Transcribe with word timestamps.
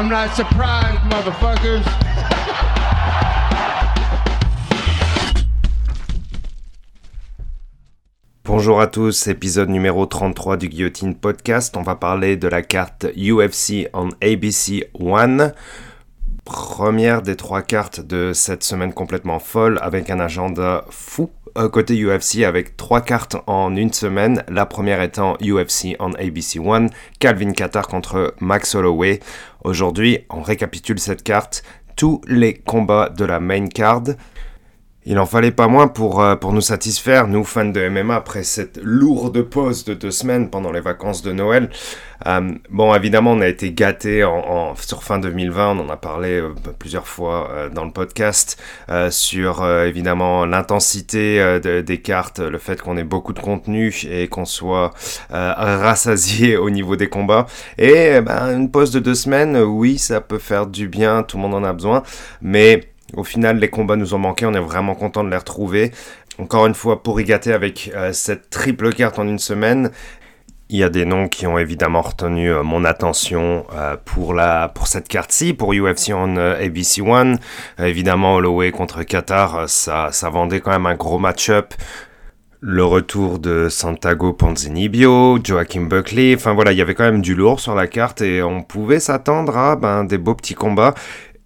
I'm 0.00 0.08
not 0.08 0.34
surprised, 0.34 0.98
motherfuckers. 1.10 1.84
Bonjour 8.44 8.80
à 8.80 8.86
tous, 8.86 9.26
épisode 9.26 9.68
numéro 9.68 10.06
33 10.06 10.56
du 10.56 10.70
Guillotine 10.70 11.14
Podcast. 11.14 11.76
On 11.76 11.82
va 11.82 11.96
parler 11.96 12.38
de 12.38 12.48
la 12.48 12.62
carte 12.62 13.08
UFC 13.14 13.90
on 13.92 14.08
ABC 14.22 14.88
One. 14.98 15.52
Première 16.46 17.20
des 17.20 17.36
trois 17.36 17.60
cartes 17.60 18.00
de 18.00 18.32
cette 18.32 18.64
semaine 18.64 18.94
complètement 18.94 19.38
folle 19.38 19.78
avec 19.82 20.08
un 20.08 20.18
agenda 20.18 20.86
fou 20.88 21.30
côté 21.72 21.94
UFC 22.02 22.44
avec 22.44 22.76
trois 22.76 23.00
cartes 23.00 23.36
en 23.46 23.74
une 23.74 23.92
semaine. 23.92 24.44
La 24.48 24.66
première 24.66 25.02
étant 25.02 25.36
UFC 25.42 25.96
on 25.98 26.12
ABC 26.12 26.58
One, 26.58 26.90
Calvin 27.18 27.52
Qatar 27.52 27.86
contre 27.88 28.34
Max 28.40 28.74
Holloway. 28.74 29.20
Aujourd'hui, 29.62 30.20
on 30.30 30.40
récapitule 30.40 30.98
cette 30.98 31.22
carte, 31.22 31.62
tous 31.96 32.22
les 32.26 32.54
combats 32.54 33.10
de 33.10 33.26
la 33.26 33.40
main 33.40 33.66
card. 33.66 34.04
Il 35.06 35.18
en 35.18 35.24
fallait 35.24 35.50
pas 35.50 35.66
moins 35.66 35.88
pour, 35.88 36.20
euh, 36.20 36.36
pour 36.36 36.52
nous 36.52 36.60
satisfaire, 36.60 37.26
nous 37.26 37.42
fans 37.42 37.64
de 37.64 37.88
MMA, 37.88 38.14
après 38.14 38.42
cette 38.42 38.78
lourde 38.82 39.40
pause 39.40 39.84
de 39.86 39.94
deux 39.94 40.10
semaines 40.10 40.50
pendant 40.50 40.70
les 40.72 40.82
vacances 40.82 41.22
de 41.22 41.32
Noël. 41.32 41.70
Euh, 42.26 42.52
bon, 42.68 42.94
évidemment, 42.94 43.32
on 43.32 43.40
a 43.40 43.48
été 43.48 43.72
gâtés 43.72 44.24
en, 44.24 44.74
sur 44.76 45.02
fin 45.02 45.18
2020, 45.18 45.78
on 45.78 45.86
en 45.86 45.88
a 45.88 45.96
parlé 45.96 46.32
euh, 46.32 46.52
plusieurs 46.78 47.06
fois 47.06 47.70
dans 47.72 47.86
le 47.86 47.92
podcast, 47.92 48.62
sur 49.08 49.66
évidemment 49.66 50.44
l'intensité 50.44 51.58
des 51.60 51.98
cartes, 52.02 52.40
le 52.40 52.58
fait 52.58 52.80
qu'on 52.82 52.98
ait 52.98 53.04
beaucoup 53.04 53.32
de 53.32 53.40
contenu 53.40 53.94
et 54.10 54.28
qu'on 54.28 54.44
soit 54.44 54.90
rassasié 55.30 56.56
au 56.58 56.68
niveau 56.68 56.96
des 56.96 57.08
combats. 57.08 57.46
Et 57.78 58.20
ben, 58.20 58.54
une 58.54 58.70
pause 58.70 58.90
de 58.90 58.98
deux 58.98 59.14
semaines, 59.14 59.56
oui, 59.56 59.96
ça 59.96 60.20
peut 60.20 60.38
faire 60.38 60.66
du 60.66 60.88
bien, 60.88 61.22
tout 61.22 61.38
le 61.38 61.42
monde 61.42 61.54
en 61.54 61.64
a 61.64 61.72
besoin, 61.72 62.02
mais 62.42 62.89
au 63.16 63.24
final, 63.24 63.58
les 63.58 63.68
combats 63.68 63.96
nous 63.96 64.14
ont 64.14 64.18
manqué, 64.18 64.46
on 64.46 64.54
est 64.54 64.60
vraiment 64.60 64.94
content 64.94 65.24
de 65.24 65.30
les 65.30 65.36
retrouver. 65.36 65.92
Encore 66.38 66.66
une 66.66 66.74
fois, 66.74 67.02
pour 67.02 67.20
y 67.20 67.32
avec 67.32 67.90
euh, 67.94 68.12
cette 68.12 68.50
triple 68.50 68.92
carte 68.92 69.18
en 69.18 69.26
une 69.26 69.38
semaine, 69.38 69.90
il 70.68 70.78
y 70.78 70.84
a 70.84 70.88
des 70.88 71.04
noms 71.04 71.28
qui 71.28 71.46
ont 71.46 71.58
évidemment 71.58 72.00
retenu 72.00 72.50
euh, 72.50 72.62
mon 72.62 72.84
attention 72.84 73.66
euh, 73.74 73.96
pour, 74.04 74.34
la, 74.34 74.68
pour 74.68 74.86
cette 74.86 75.08
carte-ci, 75.08 75.52
pour 75.52 75.72
UFC 75.72 76.10
en 76.12 76.36
ABC 76.36 77.02
One. 77.02 77.38
évidemment, 77.78 78.36
Holloway 78.36 78.70
contre 78.70 79.02
Qatar, 79.02 79.68
ça, 79.68 80.08
ça 80.12 80.30
vendait 80.30 80.60
quand 80.60 80.70
même 80.70 80.86
un 80.86 80.94
gros 80.94 81.18
match-up 81.18 81.74
le 82.62 82.84
retour 82.84 83.38
de 83.38 83.68
Santago 83.70 84.34
Ponzinibbio, 84.34 85.38
Joachim 85.42 85.86
Buckley, 85.86 86.34
enfin 86.34 86.52
voilà, 86.52 86.72
il 86.72 86.78
y 86.78 86.82
avait 86.82 86.94
quand 86.94 87.04
même 87.04 87.22
du 87.22 87.34
lourd 87.34 87.58
sur 87.58 87.74
la 87.74 87.86
carte 87.86 88.20
et 88.20 88.42
on 88.42 88.62
pouvait 88.62 89.00
s'attendre 89.00 89.56
à 89.56 89.76
ben, 89.76 90.04
des 90.04 90.18
beaux 90.18 90.34
petits 90.34 90.54
combats. 90.54 90.94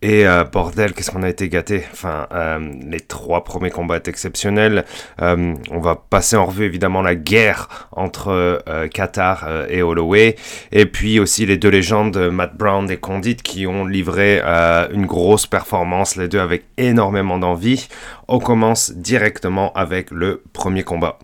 Et 0.04 0.26
euh, 0.26 0.44
bordel, 0.44 0.92
qu'est-ce 0.92 1.10
qu'on 1.10 1.22
a 1.22 1.30
été 1.30 1.48
gâté. 1.48 1.82
Enfin, 1.90 2.26
euh, 2.30 2.58
les 2.86 3.00
trois 3.00 3.42
premiers 3.42 3.70
combats 3.70 3.96
étaient 3.96 4.10
exceptionnels. 4.10 4.84
Euh, 5.22 5.54
on 5.70 5.80
va 5.80 5.96
passer 5.96 6.36
en 6.36 6.44
revue 6.44 6.66
évidemment 6.66 7.00
la 7.00 7.14
guerre 7.14 7.88
entre 7.90 8.62
Qatar 8.92 9.48
et 9.70 9.82
Holloway. 9.82 10.36
Et 10.72 10.84
puis 10.84 11.18
aussi 11.20 11.46
les 11.46 11.56
deux 11.56 11.70
légendes, 11.70 12.18
Matt 12.18 12.54
Brown 12.54 12.90
et 12.90 12.98
Condit, 12.98 13.36
qui 13.36 13.66
ont 13.66 13.86
livré 13.86 14.42
une 14.42 15.06
grosse 15.06 15.46
performance, 15.46 16.16
les 16.16 16.28
deux 16.28 16.40
avec 16.40 16.64
énormément 16.76 17.38
d'envie. 17.38 17.88
On 18.28 18.40
commence 18.40 18.92
directement 18.92 19.72
avec 19.72 20.10
le 20.10 20.42
premier 20.52 20.82
combat 20.82 21.18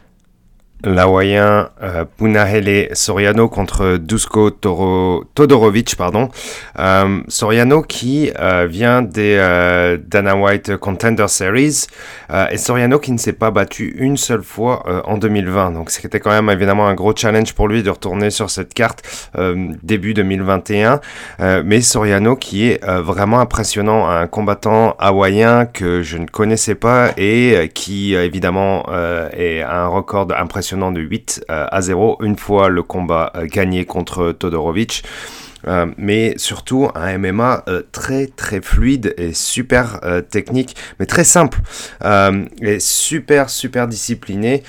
l'Hawaïen 0.85 1.69
euh, 1.83 2.05
Punahele 2.17 2.89
Soriano 2.93 3.49
contre 3.49 3.97
Dusko 3.97 4.51
Todorovic. 4.51 5.97
Pardon. 5.97 6.29
Euh, 6.79 7.21
Soriano 7.29 7.83
qui 7.83 8.31
euh, 8.39 8.67
vient 8.69 9.03
des 9.03 9.37
Dana 10.07 10.37
White 10.37 10.77
Contender 10.77 11.29
Series 11.29 11.87
et 12.51 12.57
Soriano 12.57 12.99
qui 12.99 13.13
ne 13.13 13.19
s'est 13.19 13.33
pas 13.33 13.51
battu 13.51 13.95
une 13.99 14.17
seule 14.17 14.43
fois 14.43 14.85
en 15.07 15.19
2020. 15.19 15.73
Donc 15.73 15.91
c'était 15.91 16.21
quand 16.21 16.31
même 16.31 16.49
évidemment 16.51 16.87
un 16.87 16.95
gros 16.95 17.15
challenge 17.15 17.55
pour 17.55 17.69
lui 17.69 17.83
de 17.83 17.91
retourner 17.91 18.31
sur 18.31 18.51
cette 18.51 18.75
carte 18.75 19.03
début 19.83 20.15
2021. 20.15 21.01
mais 21.65 21.81
Soriano 21.81 22.37
qui 22.37 22.69
est 22.69 22.85
vraiment 22.85 23.41
impressionnant, 23.41 24.09
un 24.09 24.27
combattant 24.27 24.95
hawaïen 24.99 25.67
que 25.67 26.03
je 26.03 26.19
ne 26.19 26.27
connaissais 26.27 26.75
pas 26.75 27.11
et 27.17 27.71
qui 27.75 28.15
évidemment 28.15 28.87
est 29.33 29.63
un 29.63 29.89
record 29.89 30.29
impressionnant 30.37 30.70
de 30.77 31.01
8 31.01 31.45
euh, 31.51 31.67
à 31.71 31.81
0, 31.81 32.19
une 32.23 32.37
fois 32.37 32.69
le 32.69 32.83
combat 32.83 33.33
euh, 33.37 33.47
gagné 33.47 33.85
contre 33.85 34.33
Todorovic. 34.33 35.05
Euh, 35.67 35.87
mais 35.99 36.39
surtout 36.39 36.89
un 36.95 37.19
MMA 37.19 37.67
très 37.93 38.29
très 38.29 38.63
fluide 38.63 39.13
et 39.19 39.35
super 39.35 40.01
technique, 40.31 40.75
mais 40.99 41.05
très 41.05 41.25
simple 41.25 41.59
et 42.63 42.81
super 42.81 43.51
super 43.51 43.87
discipliné. 43.87 44.63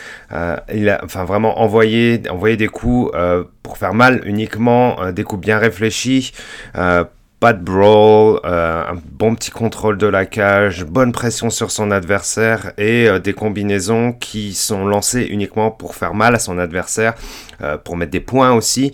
il 0.74 0.90
a 0.90 1.00
enfin 1.06 1.24
vraiment 1.24 1.62
envoyé 1.62 2.22
envoyé 2.30 2.58
des 2.58 2.68
coups 2.68 3.10
pour 3.64 3.78
faire 3.78 3.94
mal 3.94 4.22
uniquement, 4.26 5.14
des 5.14 5.24
coups 5.24 5.40
bien 5.40 5.60
réfléchis 5.60 6.34
pas 7.42 7.54
de 7.54 7.64
brawl, 7.64 8.40
euh, 8.46 8.84
un 8.88 9.02
bon 9.14 9.34
petit 9.34 9.50
contrôle 9.50 9.98
de 9.98 10.06
la 10.06 10.28
cage, 10.28 10.86
bonne 10.86 11.12
pression 11.12 11.50
sur 11.50 11.72
son 11.72 11.90
adversaire 11.90 12.72
et 12.78 13.08
euh, 13.08 13.18
des 13.18 13.34
combinaisons 13.34 14.14
qui 14.14 14.54
sont 14.54 14.86
lancées 14.86 15.24
uniquement 15.24 15.72
pour 15.72 15.96
faire 15.96 16.14
mal 16.14 16.36
à 16.36 16.40
son 16.40 16.60
adversaire, 16.60 17.16
euh, 17.64 17.80
pour 17.80 17.98
mettre 17.98 18.12
des 18.12 18.20
points 18.20 18.54
aussi. 18.54 18.92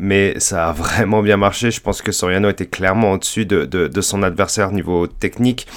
mais 0.00 0.34
ça 0.40 0.70
a 0.70 0.72
vraiment 0.72 1.22
bien 1.22 1.36
marché. 1.36 1.70
Je 1.70 1.80
pense 1.80 2.02
que 2.02 2.10
Soriano 2.10 2.48
était 2.50 2.66
clairement 2.66 3.12
au-dessus 3.12 3.46
de, 3.46 4.00
son 4.00 4.24
adversaire 4.24 4.72
niveau 4.72 5.06
technique. 5.06 5.68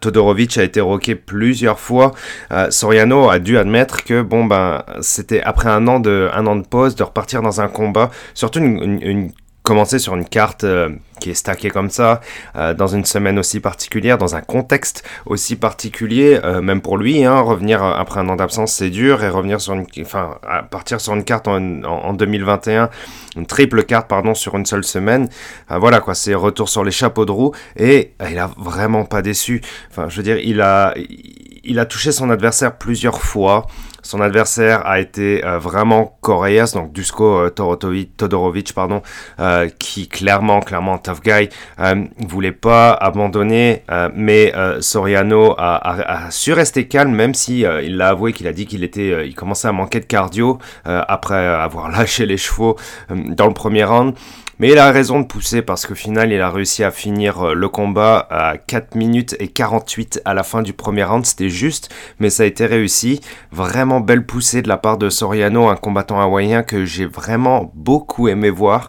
Todorovic 0.00 0.56
a 0.56 0.62
été 0.62 0.80
roqué 0.80 1.16
plusieurs 1.16 1.80
fois. 1.80 2.12
Soriano 2.70 3.28
a 3.28 3.40
dû 3.40 3.58
admettre 3.58 4.04
que 4.04 4.22
bon 4.22 4.44
ben 4.44 4.84
c'était 5.00 5.42
après 5.42 5.68
un 5.68 5.88
an 5.88 5.98
de 5.98 6.30
un 6.32 6.46
an 6.46 6.54
de 6.54 6.66
pause 6.66 6.94
de 6.94 7.02
repartir 7.02 7.42
dans 7.42 7.60
un 7.60 7.68
combat, 7.68 8.10
surtout 8.34 8.60
une, 8.60 9.00
une 9.02 9.32
commencer 9.62 9.98
sur 9.98 10.14
une 10.14 10.24
carte 10.24 10.64
euh, 10.64 10.90
qui 11.22 11.30
est 11.30 11.34
stackée 11.34 11.70
comme 11.70 11.88
ça, 11.88 12.20
euh, 12.56 12.74
dans 12.74 12.88
une 12.88 13.04
semaine 13.04 13.38
aussi 13.38 13.60
particulière, 13.60 14.18
dans 14.18 14.34
un 14.34 14.40
contexte 14.40 15.04
aussi 15.24 15.54
particulier, 15.54 16.40
euh, 16.42 16.60
même 16.60 16.80
pour 16.80 16.98
lui, 16.98 17.24
hein, 17.24 17.40
revenir 17.40 17.82
après 17.84 18.18
un 18.18 18.28
an 18.28 18.34
d'absence 18.34 18.72
c'est 18.72 18.90
dur, 18.90 19.22
et 19.22 19.28
revenir 19.28 19.60
sur 19.60 19.74
une, 19.74 19.86
enfin, 20.00 20.38
partir 20.70 21.00
sur 21.00 21.14
une 21.14 21.22
carte 21.22 21.46
en, 21.46 21.84
en, 21.84 22.12
2021, 22.12 22.90
une 23.36 23.46
triple 23.46 23.84
carte 23.84 24.08
pardon 24.08 24.34
sur 24.34 24.56
une 24.56 24.66
seule 24.66 24.84
semaine, 24.84 25.28
voilà 25.70 26.00
quoi, 26.00 26.14
c'est 26.14 26.34
retour 26.34 26.68
sur 26.68 26.82
les 26.82 26.90
chapeaux 26.90 27.24
de 27.24 27.30
roue, 27.30 27.52
et 27.76 28.14
il 28.28 28.38
a 28.38 28.50
vraiment 28.56 29.04
pas 29.04 29.22
déçu. 29.22 29.62
Enfin, 29.90 30.08
je 30.08 30.16
veux 30.16 30.24
dire, 30.24 30.38
il 30.38 30.60
a, 30.60 30.94
il 31.64 31.78
a 31.78 31.86
touché 31.86 32.10
son 32.10 32.30
adversaire 32.30 32.76
plusieurs 32.76 33.22
fois. 33.22 33.66
Son 34.02 34.20
adversaire 34.20 34.84
a 34.84 34.98
été 34.98 35.44
euh, 35.44 35.58
vraiment 35.58 36.18
Correas, 36.20 36.72
donc 36.74 36.92
Dusko 36.92 37.46
euh, 37.46 37.50
Todorovic, 38.16 38.74
pardon, 38.74 39.00
euh, 39.38 39.68
qui 39.78 40.08
clairement, 40.08 40.60
clairement 40.60 40.98
guy, 41.20 41.48
voulait 42.18 42.52
pas 42.52 42.92
abandonner, 42.92 43.82
mais 44.14 44.52
Soriano 44.80 45.54
a, 45.58 46.30
su 46.30 46.52
rester 46.52 46.86
calme, 46.88 47.14
même 47.14 47.34
si 47.34 47.60
il 47.60 47.96
l'a 47.96 48.08
avoué 48.08 48.32
qu'il 48.32 48.46
a 48.46 48.52
dit 48.52 48.66
qu'il 48.66 48.84
était, 48.84 49.26
il 49.26 49.34
commençait 49.34 49.68
à 49.68 49.72
manquer 49.72 50.00
de 50.00 50.06
cardio 50.06 50.58
après 50.84 51.46
avoir 51.46 51.90
lâché 51.90 52.26
les 52.26 52.36
chevaux 52.36 52.76
dans 53.10 53.46
le 53.46 53.54
premier 53.54 53.84
round. 53.84 54.14
Mais 54.62 54.70
il 54.70 54.78
a 54.78 54.92
raison 54.92 55.18
de 55.20 55.26
pousser 55.26 55.60
parce 55.60 55.86
qu'au 55.86 55.96
final, 55.96 56.30
il 56.30 56.40
a 56.40 56.48
réussi 56.48 56.84
à 56.84 56.92
finir 56.92 57.48
euh, 57.48 57.52
le 57.52 57.68
combat 57.68 58.28
à 58.30 58.56
4 58.58 58.94
minutes 58.94 59.34
et 59.40 59.48
48 59.48 60.22
à 60.24 60.34
la 60.34 60.44
fin 60.44 60.62
du 60.62 60.72
premier 60.72 61.02
round. 61.02 61.26
C'était 61.26 61.48
juste, 61.48 61.92
mais 62.20 62.30
ça 62.30 62.44
a 62.44 62.46
été 62.46 62.66
réussi. 62.66 63.20
Vraiment 63.50 63.98
belle 63.98 64.24
poussée 64.24 64.62
de 64.62 64.68
la 64.68 64.76
part 64.76 64.98
de 64.98 65.10
Soriano, 65.10 65.66
un 65.66 65.74
combattant 65.74 66.20
hawaïen 66.20 66.62
que 66.62 66.84
j'ai 66.84 67.06
vraiment 67.06 67.72
beaucoup 67.74 68.28
aimé 68.28 68.50
voir. 68.50 68.88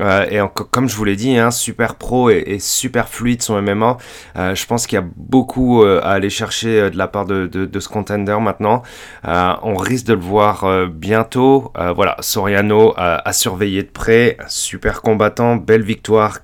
Euh, 0.00 0.26
et 0.30 0.38
comme 0.70 0.88
je 0.88 0.96
vous 0.96 1.04
l'ai 1.04 1.16
dit, 1.16 1.36
hein, 1.36 1.50
super 1.50 1.96
pro 1.96 2.30
et, 2.30 2.58
super 2.60 3.08
fluide 3.08 3.42
son 3.42 3.60
MMA. 3.60 3.98
Euh, 4.36 4.54
je 4.54 4.66
pense 4.66 4.86
qu'il 4.86 4.98
y 4.98 5.02
a 5.02 5.06
beaucoup 5.16 5.82
euh, 5.82 6.00
à 6.02 6.12
aller 6.12 6.30
chercher 6.30 6.90
de 6.90 6.96
la 6.96 7.08
part 7.08 7.26
de, 7.26 7.68
ce 7.80 7.88
contender 7.88 8.36
maintenant. 8.40 8.82
on 9.24 9.74
risque 9.74 10.06
de 10.06 10.14
le 10.14 10.20
voir 10.20 10.88
bientôt. 10.88 11.72
voilà, 11.94 12.16
Soriano 12.20 12.94
a 12.96 13.32
surveillé 13.32 13.82
de 13.82 13.88
près. 13.88 14.36
Super 14.48 15.02
combattant, 15.02 15.56
belle 15.56 15.82
victoire. 15.82 16.40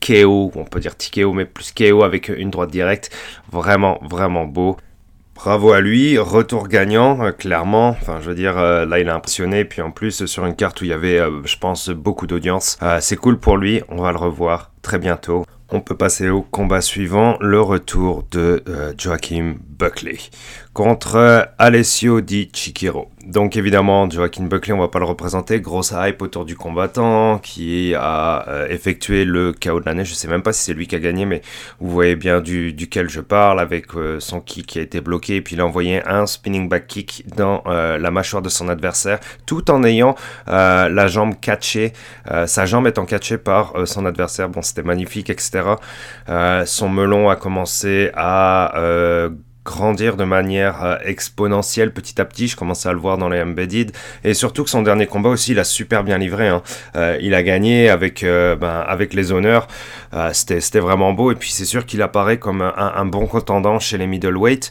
KO, 0.00 0.52
on 0.54 0.64
peut 0.64 0.80
dire 0.80 0.96
TKO, 0.96 1.32
mais 1.32 1.44
plus 1.44 1.72
KO 1.72 2.02
avec 2.02 2.28
une 2.28 2.50
droite 2.50 2.70
directe. 2.70 3.10
Vraiment, 3.50 3.98
vraiment 4.08 4.44
beau. 4.44 4.76
Bravo 5.38 5.70
à 5.70 5.80
lui, 5.80 6.18
retour 6.18 6.66
gagnant, 6.66 7.24
euh, 7.24 7.30
clairement. 7.30 7.90
Enfin, 7.90 8.18
je 8.20 8.28
veux 8.28 8.34
dire, 8.34 8.58
euh, 8.58 8.84
là, 8.84 8.98
il 8.98 9.08
a 9.08 9.14
impressionné. 9.14 9.64
Puis 9.64 9.80
en 9.80 9.92
plus, 9.92 10.26
sur 10.26 10.44
une 10.44 10.56
carte 10.56 10.80
où 10.80 10.84
il 10.84 10.90
y 10.90 10.92
avait, 10.92 11.20
euh, 11.20 11.30
je 11.44 11.56
pense, 11.56 11.90
beaucoup 11.90 12.26
d'audience. 12.26 12.76
c'est 12.98 13.14
cool 13.14 13.38
pour 13.38 13.56
lui. 13.56 13.80
On 13.88 14.02
va 14.02 14.10
le 14.10 14.18
revoir 14.18 14.72
très 14.82 14.98
bientôt. 14.98 15.44
On 15.70 15.80
peut 15.80 15.96
passer 15.96 16.30
au 16.30 16.40
combat 16.40 16.80
suivant, 16.80 17.36
le 17.40 17.60
retour 17.60 18.24
de 18.30 18.62
euh, 18.68 18.94
Joachim 18.96 19.56
Buckley 19.68 20.16
contre 20.72 21.16
euh, 21.16 21.42
Alessio 21.58 22.22
Di 22.22 22.48
Chikiro. 22.54 23.10
Donc 23.26 23.56
évidemment, 23.56 24.08
Joaquin 24.08 24.44
Buckley, 24.44 24.72
on 24.72 24.78
va 24.78 24.88
pas 24.88 25.00
le 25.00 25.04
représenter. 25.04 25.60
Grosse 25.60 25.92
hype 25.94 26.22
autour 26.22 26.46
du 26.46 26.56
combattant 26.56 27.38
qui 27.38 27.94
a 27.94 28.48
euh, 28.48 28.68
effectué 28.68 29.26
le 29.26 29.52
chaos 29.52 29.80
de 29.80 29.84
l'année. 29.84 30.06
Je 30.06 30.14
sais 30.14 30.28
même 30.28 30.42
pas 30.42 30.54
si 30.54 30.64
c'est 30.64 30.72
lui 30.72 30.86
qui 30.86 30.94
a 30.94 31.00
gagné, 31.00 31.26
mais 31.26 31.42
vous 31.80 31.90
voyez 31.90 32.16
bien 32.16 32.40
du, 32.40 32.72
duquel 32.72 33.10
je 33.10 33.20
parle 33.20 33.60
avec 33.60 33.88
son 34.20 34.40
kick 34.40 34.66
qui 34.68 34.78
a 34.78 34.82
été 34.82 35.02
bloqué. 35.02 35.36
Et 35.36 35.42
puis 35.42 35.56
il 35.56 35.60
a 35.60 35.66
envoyé 35.66 36.02
un 36.06 36.24
spinning 36.24 36.70
back 36.70 36.86
kick 36.86 37.24
dans 37.36 37.62
la 37.66 38.10
mâchoire 38.10 38.40
de 38.40 38.48
son 38.48 38.68
adversaire, 38.68 39.18
tout 39.44 39.70
en 39.70 39.84
ayant 39.84 40.14
la 40.46 41.06
jambe 41.08 41.34
catchée. 41.38 41.92
sa 42.46 42.64
jambe 42.64 42.86
étant 42.86 43.04
catchée 43.04 43.36
par 43.36 43.74
son 43.86 44.06
adversaire. 44.06 44.48
Bon, 44.48 44.62
c'était 44.62 44.82
magnifique, 44.82 45.28
etc. 45.28 45.57
son 46.66 46.88
melon 46.88 47.30
a 47.30 47.36
commencé 47.36 48.10
à 48.14 49.30
grandir 49.68 50.16
de 50.16 50.24
manière 50.24 50.82
euh, 50.82 50.96
exponentielle 51.04 51.92
petit 51.92 52.20
à 52.20 52.24
petit. 52.24 52.48
Je 52.48 52.56
commençais 52.56 52.88
à 52.88 52.92
le 52.92 52.98
voir 52.98 53.18
dans 53.18 53.28
les 53.28 53.42
embedded. 53.42 53.92
Et 54.24 54.32
surtout 54.32 54.64
que 54.64 54.70
son 54.70 54.82
dernier 54.82 55.06
combat 55.06 55.28
aussi, 55.28 55.52
il 55.52 55.58
a 55.58 55.64
super 55.64 56.04
bien 56.04 56.16
livré. 56.16 56.48
Hein. 56.48 56.62
Euh, 56.96 57.18
il 57.20 57.34
a 57.34 57.42
gagné 57.42 57.90
avec, 57.90 58.22
euh, 58.22 58.56
ben, 58.56 58.86
les 59.12 59.32
honneurs. 59.32 59.68
C'était 60.32 60.80
vraiment 60.80 61.12
beau. 61.12 61.30
Et 61.32 61.34
puis 61.34 61.50
c'est 61.50 61.66
sûr 61.66 61.84
qu'il 61.84 62.00
apparaît 62.00 62.38
comme 62.38 62.62
un, 62.62 63.04
bon 63.04 63.26
contendant 63.26 63.78
chez 63.78 63.98
les 63.98 64.06
middleweight. 64.06 64.70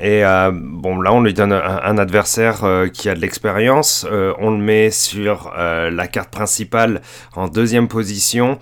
Et 0.00 0.22
bon, 0.52 1.00
là, 1.00 1.12
on 1.12 1.22
lui 1.22 1.34
donne 1.34 1.52
un, 1.52 1.98
adversaire 1.98 2.64
qui 2.92 3.08
a 3.08 3.14
de 3.14 3.20
l'expérience. 3.20 4.06
on 4.38 4.50
le 4.50 4.58
met 4.58 4.90
sur 4.90 5.52
la 5.56 6.06
carte 6.06 6.30
principale 6.30 7.00
en 7.34 7.48
deuxième 7.48 7.88
position. 7.88 8.58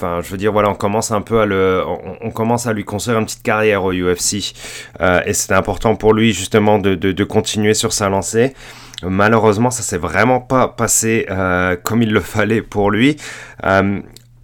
Enfin, 0.00 0.20
je 0.22 0.30
veux 0.30 0.36
dire, 0.36 0.52
voilà, 0.52 0.70
on 0.70 0.76
commence 0.76 1.10
un 1.10 1.22
peu 1.22 1.40
à 1.40 1.44
le, 1.44 1.82
on, 2.20 2.30
commence 2.30 2.68
à 2.68 2.72
lui 2.72 2.84
construire 2.84 3.18
une 3.18 3.24
petite 3.24 3.42
carrière 3.42 3.82
au 3.82 3.92
UFC, 3.92 4.54
euh, 5.00 5.20
et 5.26 5.32
c'était 5.32 5.54
important 5.54 5.96
pour 5.96 6.14
lui 6.14 6.32
justement 6.32 6.78
de, 6.78 6.94
de, 6.94 7.24
continuer 7.24 7.74
sur 7.74 7.92
sa 7.92 8.08
lancée. 8.08 8.54
Malheureusement, 9.02 9.72
ça 9.72 9.82
s'est 9.82 9.98
vraiment 9.98 10.38
pas 10.38 10.68
passé 10.68 11.26
euh, 11.30 11.74
comme 11.82 12.02
il 12.02 12.12
le 12.12 12.20
fallait 12.20 12.62
pour 12.62 12.92
lui. 12.92 13.16
Euh, 13.64 13.98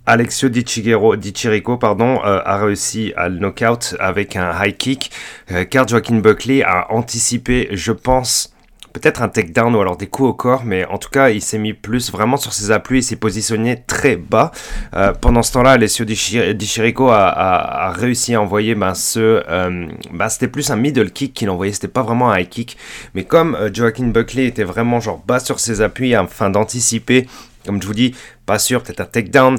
Alexio 0.06 0.49
Di, 0.49 0.65
Chirico 0.65 1.77
pardon, 1.77 2.21
a 2.21 2.56
réussi 2.59 3.12
à 3.17 3.29
le 3.29 3.39
knockout 3.39 3.95
avec 4.01 4.35
un 4.35 4.53
high 4.61 4.77
kick, 4.77 5.12
car 5.71 5.87
Joaquin 5.87 6.17
Buckley 6.17 6.65
a 6.65 6.93
anticipé, 6.93 7.69
je 7.71 7.93
pense, 7.93 8.54
peut-être 8.94 9.23
un 9.23 9.29
takedown 9.29 9.75
ou 9.75 9.81
alors 9.81 9.96
des 9.96 10.06
coups 10.06 10.31
au 10.31 10.32
corps, 10.32 10.64
mais 10.64 10.87
en 10.87 10.99
tout 10.99 11.11
cas, 11.11 11.29
il 11.29 11.43
s'est 11.43 11.58
mis 11.58 11.75
plus 11.75 12.11
vraiment 12.11 12.37
sur 12.37 12.55
ses 12.55 12.70
appuis, 12.70 13.00
il 13.00 13.02
s'est 13.02 13.17
positionné 13.17 13.82
très 13.87 14.17
bas. 14.17 14.52
Euh, 14.94 15.12
pendant 15.12 15.43
ce 15.43 15.52
temps-là, 15.52 15.73
Alessio 15.73 16.05
Di, 16.05 16.14
Chirico 16.14 17.11
a, 17.11 17.93
réussi 17.94 18.35
à 18.35 18.41
envoyer 18.41 18.75
ben, 18.75 18.94
ce. 18.94 19.43
Euh, 19.49 19.88
ben, 20.12 20.29
c'était 20.29 20.49
plus 20.49 20.70
un 20.70 20.76
middle 20.76 21.11
kick 21.11 21.35
qu'il 21.35 21.50
envoyait, 21.50 21.73
c'était 21.73 21.88
pas 21.88 22.02
vraiment 22.02 22.31
un 22.31 22.38
high 22.38 22.49
kick. 22.49 22.79
Mais 23.14 23.25
comme 23.25 23.56
euh, 23.56 23.69
Joaquin 23.73 24.06
Buckley 24.06 24.46
était 24.46 24.64
vraiment 24.64 25.00
genre 25.00 25.23
bas 25.26 25.41
sur 25.41 25.58
ses 25.58 25.81
appuis 25.81 26.14
afin 26.14 26.49
d'anticiper 26.49 27.26
comme 27.67 27.81
je 27.81 27.87
vous 27.87 27.94
dis, 27.94 28.14
pas 28.44 28.58
sûr, 28.58 28.82
peut-être 28.82 29.00
un 29.00 29.06
takedown, 29.06 29.58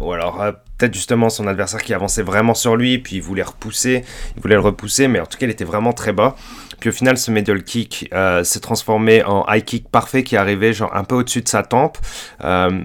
ou 0.00 0.12
alors 0.12 0.40
peut-être 0.78 0.94
justement 0.94 1.28
son 1.28 1.46
adversaire 1.46 1.82
qui 1.82 1.92
avançait 1.92 2.22
vraiment 2.22 2.54
sur 2.54 2.76
lui, 2.76 2.98
puis 2.98 3.16
il 3.16 3.22
voulait 3.22 3.42
repousser, 3.42 4.04
il 4.36 4.42
voulait 4.42 4.54
le 4.54 4.60
repousser, 4.60 5.08
mais 5.08 5.20
en 5.20 5.26
tout 5.26 5.36
cas 5.36 5.46
il 5.46 5.50
était 5.50 5.64
vraiment 5.64 5.92
très 5.92 6.12
bas. 6.12 6.36
Puis 6.80 6.90
au 6.90 6.92
final, 6.92 7.18
ce 7.18 7.30
middle 7.30 7.64
kick 7.64 8.08
euh, 8.12 8.44
s'est 8.44 8.60
transformé 8.60 9.24
en 9.24 9.44
high 9.48 9.64
kick 9.64 9.88
parfait 9.88 10.22
qui 10.22 10.36
arrivait 10.36 10.72
genre 10.72 10.94
un 10.94 11.04
peu 11.04 11.16
au-dessus 11.16 11.42
de 11.42 11.48
sa 11.48 11.64
tempe. 11.64 11.98
Euh, 12.44 12.84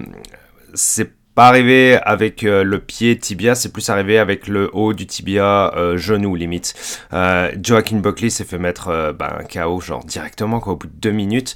c'est 0.74 1.12
pas 1.34 1.48
arrivé 1.48 1.98
avec 2.02 2.44
euh, 2.44 2.62
le 2.64 2.78
pied 2.78 3.18
tibia, 3.18 3.54
c'est 3.54 3.72
plus 3.72 3.88
arrivé 3.90 4.18
avec 4.18 4.46
le 4.46 4.70
haut 4.72 4.92
du 4.92 5.06
tibia 5.06 5.72
genou 5.96 6.34
limite. 6.34 6.74
Joaquin 7.62 7.98
Buckley 7.98 8.30
s'est 8.30 8.44
fait 8.44 8.58
mettre 8.58 9.14
ben, 9.18 9.38
KO 9.52 9.80
genre 9.80 10.04
directement 10.04 10.60
quoi, 10.60 10.74
au 10.74 10.76
bout 10.76 10.86
de 10.86 10.92
deux 11.00 11.10
minutes. 11.10 11.54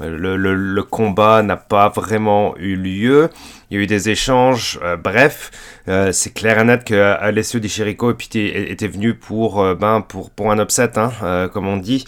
Le, 0.00 0.36
le 0.36 0.82
combat 0.82 1.42
n'a 1.42 1.56
pas 1.56 1.88
vraiment 1.88 2.56
eu 2.56 2.76
lieu 2.76 3.30
il 3.70 3.76
y 3.76 3.80
a 3.80 3.82
eu 3.84 3.86
des 3.86 4.10
échanges, 4.10 4.80
euh, 4.82 4.96
bref, 4.96 5.52
euh, 5.86 6.10
c'est 6.10 6.34
clair 6.34 6.58
et 6.58 6.64
net 6.64 6.82
que 6.82 6.94
Alessio 6.94 7.60
Di 7.60 7.68
Chirico 7.68 8.10
était 8.10 8.88
venu 8.88 9.14
pour, 9.14 9.62
euh, 9.62 9.76
ben, 9.76 10.00
pour, 10.00 10.30
pour 10.30 10.50
un 10.50 10.60
upset, 10.60 10.98
hein, 10.98 11.48
comme 11.52 11.68
on 11.68 11.76
dit, 11.76 12.04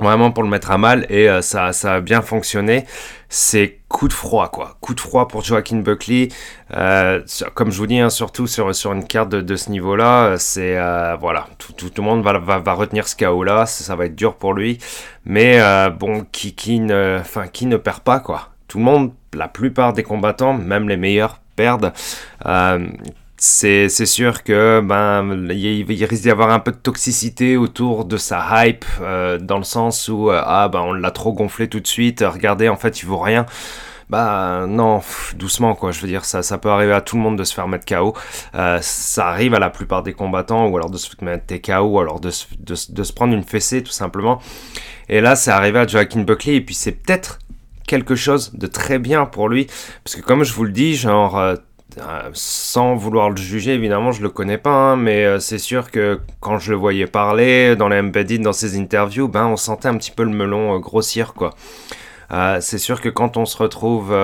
vraiment 0.00 0.30
pour 0.30 0.42
le 0.42 0.48
mettre 0.48 0.70
à 0.70 0.78
mal, 0.78 1.06
et 1.10 1.28
ça, 1.42 1.72
ça 1.72 1.94
a 1.94 2.00
bien 2.00 2.22
fonctionné. 2.22 2.86
C'est 3.28 3.78
coup 3.88 4.08
de 4.08 4.12
froid, 4.12 4.48
quoi. 4.48 4.76
Coup 4.80 4.94
de 4.94 5.00
froid 5.00 5.28
pour 5.28 5.44
Joaquin 5.44 5.76
Buckley. 5.78 6.28
comme 6.70 7.70
je 7.70 7.78
vous 7.78 7.86
dis, 7.86 7.98
hein, 7.98 8.10
surtout 8.10 8.46
sur, 8.46 8.74
sur 8.74 8.92
une 8.92 9.06
carte 9.06 9.28
de, 9.28 9.40
de 9.40 9.56
ce 9.56 9.70
niveau-là, 9.70 10.36
c'est 10.38 10.74
voilà, 11.20 11.46
tout, 11.58 11.72
tout, 11.72 11.90
le 11.96 12.02
monde 12.02 12.22
va, 12.22 12.38
va, 12.38 12.58
va 12.58 12.72
retenir 12.72 13.06
ce 13.06 13.16
KO-là, 13.16 13.66
ça, 13.66 13.84
ça, 13.84 13.96
va 13.96 14.06
être 14.06 14.16
dur 14.16 14.34
pour 14.34 14.54
lui. 14.54 14.78
Mais 15.24 15.60
bon, 15.98 16.26
qui, 16.32 16.54
qui, 16.54 16.80
ne, 16.80 17.20
qui 17.52 17.66
ne 17.66 17.76
perd 17.76 18.00
pas, 18.00 18.20
quoi. 18.20 18.48
Tout 18.68 18.78
le 18.78 18.84
monde 18.84 19.12
la 19.34 19.48
plupart 19.48 19.92
des 19.92 20.02
combattants, 20.02 20.54
même 20.54 20.88
les 20.88 20.96
meilleurs, 20.96 21.40
perdent. 21.56 21.92
Euh, 23.40 23.88
c'est 23.88 24.06
sûr 24.06 24.42
que 24.42 24.80
ben 24.80 25.48
il, 25.50 26.04
risque 26.04 26.22
d'y 26.22 26.30
avoir 26.30 26.50
un 26.50 26.58
peu 26.58 26.72
de 26.72 26.76
toxicité 26.76 27.56
autour 27.56 28.04
de 28.04 28.18
sa 28.18 28.66
hype 28.66 28.84
euh, 29.00 29.38
dans 29.38 29.56
le 29.56 29.64
sens 29.64 30.08
où 30.08 30.30
euh, 30.30 30.42
ah 30.44 30.68
ben 30.68 30.80
on 30.80 30.92
l'a 30.92 31.10
trop 31.10 31.32
gonflé 31.32 31.66
tout 31.66 31.80
de 31.80 31.86
suite 31.86 32.22
regardez 32.26 32.68
en 32.68 32.76
fait 32.76 33.00
il 33.02 33.06
vaut 33.06 33.18
rien 33.18 33.46
bah 34.10 34.66
non 34.68 35.00
doucement 35.36 35.74
quoi 35.74 35.90
je 35.90 36.02
veux 36.02 36.08
dire 36.08 36.26
ça 36.26 36.42
ça 36.42 36.58
peut 36.58 36.68
arriver 36.68 36.92
à 36.92 37.00
tout 37.00 37.16
le 37.16 37.22
monde 37.22 37.38
de 37.38 37.44
se 37.44 37.54
faire 37.54 37.66
mettre 37.66 37.86
KO 37.86 38.14
ça 38.82 39.28
arrive 39.28 39.54
à 39.54 39.58
la 39.58 39.70
plupart 39.70 40.02
des 40.02 40.12
combattants 40.12 40.66
ou 40.66 40.76
alors 40.76 40.90
de 40.90 40.98
se 40.98 41.08
mettre 41.22 41.54
KO 41.62 41.84
ou 41.84 41.98
alors 41.98 42.20
de, 42.20 42.30
de, 42.58 42.74
de 42.90 43.02
se 43.02 43.12
prendre 43.14 43.32
une 43.32 43.44
fessée 43.44 43.82
tout 43.82 43.92
simplement 43.92 44.40
et 45.08 45.22
là 45.22 45.34
c'est 45.34 45.50
arrivé 45.50 45.78
à 45.78 45.86
Joaquin 45.86 46.20
Buckley 46.20 46.56
et 46.56 46.60
puis 46.60 46.74
c'est 46.74 46.92
peut-être 46.92 47.38
quelque 47.90 48.14
chose 48.14 48.52
de 48.54 48.68
très 48.68 49.00
bien 49.00 49.26
pour 49.26 49.48
lui. 49.48 49.66
Parce 50.04 50.14
que 50.14 50.20
comme 50.22 50.44
je 50.44 50.52
vous 50.52 50.62
le 50.62 50.70
dis, 50.70 50.94
genre, 50.94 51.36
euh, 51.36 51.54
euh, 51.54 51.56
sans 52.32 52.94
vouloir 52.94 53.30
le 53.30 53.36
juger, 53.36 53.74
évidemment, 53.74 54.12
je 54.12 54.22
le 54.22 54.28
connais 54.30 54.58
pas, 54.58 54.70
hein, 54.70 54.96
mais 54.96 55.24
euh, 55.24 55.38
c'est 55.38 55.58
sûr 55.58 55.90
que 55.90 56.20
quand 56.40 56.58
je 56.58 56.72
le 56.72 56.76
voyais 56.76 57.06
parler 57.06 57.76
dans 57.76 57.88
les 57.88 57.98
embedded, 57.98 58.42
dans 58.42 58.52
ses 58.52 58.78
interviews, 58.78 59.28
ben 59.28 59.46
on 59.46 59.56
sentait 59.56 59.88
un 59.88 59.96
petit 59.96 60.10
peu 60.10 60.24
le 60.24 60.30
melon 60.30 60.78
grossir, 60.78 61.34
quoi. 61.34 61.54
c'est 62.60 62.78
sûr 62.78 63.00
que 63.00 63.08
quand 63.08 63.36
on 63.36 63.44
se 63.44 63.56
retrouve 63.56 64.14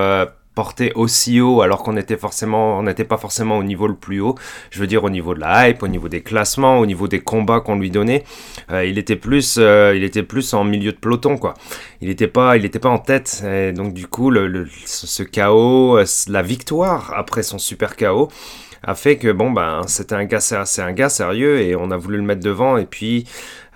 porté 0.56 0.90
aussi 0.94 1.40
haut 1.40 1.60
alors 1.60 1.84
qu'on 1.84 1.96
était 1.96 2.16
forcément 2.16 2.78
on 2.78 2.82
n'était 2.84 3.04
pas 3.04 3.18
forcément 3.18 3.58
au 3.58 3.62
niveau 3.62 3.86
le 3.86 3.94
plus 3.94 4.20
haut. 4.20 4.34
Je 4.70 4.80
veux 4.80 4.88
dire 4.88 5.04
au 5.04 5.10
niveau 5.10 5.34
de 5.34 5.40
la 5.40 5.68
hype 5.68 5.84
au 5.84 5.88
niveau 5.88 6.08
des 6.08 6.22
classements 6.22 6.78
au 6.80 6.86
niveau 6.86 7.06
des 7.06 7.20
combats 7.20 7.60
qu'on 7.60 7.78
lui 7.78 7.90
donnait 7.90 8.24
euh, 8.72 8.84
il 8.84 8.98
était 8.98 9.16
plus 9.16 9.58
euh, 9.58 9.94
il 9.94 10.02
était 10.02 10.24
plus 10.24 10.54
en 10.54 10.64
milieu 10.64 10.92
de 10.92 10.96
peloton 10.96 11.36
quoi. 11.36 11.54
Il 12.00 12.08
n'était 12.08 12.26
pas 12.26 12.56
il 12.56 12.64
était 12.64 12.80
pas 12.80 12.88
en 12.88 12.98
tête. 12.98 13.44
Et 13.46 13.72
donc 13.72 13.92
du 13.92 14.06
coup 14.08 14.30
le, 14.30 14.66
ce 14.86 15.22
chaos 15.22 15.98
euh, 15.98 16.04
la 16.28 16.42
victoire 16.42 17.12
après 17.14 17.42
son 17.42 17.58
super 17.58 17.94
chaos 17.94 18.28
a 18.86 18.94
fait 18.94 19.18
que 19.18 19.32
bon 19.32 19.50
ben 19.50 19.82
c'était 19.88 20.14
un 20.14 20.24
gars 20.24 20.40
c'est 20.40 20.80
un 20.80 20.92
gars 20.92 21.08
sérieux 21.08 21.60
et 21.60 21.74
on 21.74 21.90
a 21.90 21.96
voulu 21.96 22.16
le 22.18 22.22
mettre 22.22 22.42
devant 22.42 22.76
et 22.76 22.86
puis 22.86 23.26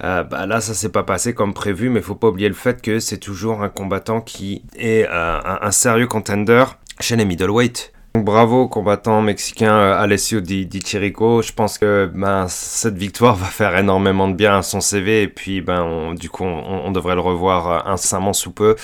euh, 0.05 0.23
bah 0.23 0.47
là 0.47 0.61
ça 0.61 0.73
s'est 0.73 0.89
pas 0.89 1.03
passé 1.03 1.35
comme 1.35 1.53
prévu 1.53 1.91
mais 1.91 2.01
faut 2.01 2.15
pas 2.15 2.29
oublier 2.29 2.49
le 2.49 2.55
fait 2.55 2.81
que 2.81 3.01
c'est 3.01 3.19
toujours 3.19 3.63
un 3.63 3.69
combattant 3.69 4.21
qui 4.21 4.63
est 4.77 5.07
euh, 5.11 5.41
un, 5.61 5.71
sérieux 5.73 6.07
contender 6.07 6.65
chez 7.01 7.17
les 7.17 7.25
middleweight. 7.25 7.93
Donc, 8.15 8.25
bravo 8.25 8.69
combattant 8.69 9.23
mexicain 9.23 9.73
euh, 9.73 10.01
Alessio 10.01 10.41
Di, 10.41 10.69
Chirico. 10.85 11.43
Je 11.43 11.53
pense 11.53 11.79
que 11.79 12.11
ben, 12.13 12.47
cette 12.49 12.97
victoire 12.97 13.37
va 13.37 13.47
faire 13.47 13.77
énormément 13.77 14.29
de 14.29 14.35
bien 14.35 14.59
à 14.59 14.63
son 14.63 14.81
CV 14.81 15.23
et 15.23 15.29
puis 15.29 15.61
ben, 15.61 16.15
du 16.15 16.31
coup 16.31 16.45
on, 16.45 16.91
devrait 16.93 17.15
le 17.15 17.21
revoir 17.21 17.89
incessamment 17.89 18.33
sous 18.33 18.53
peu. 18.53 18.77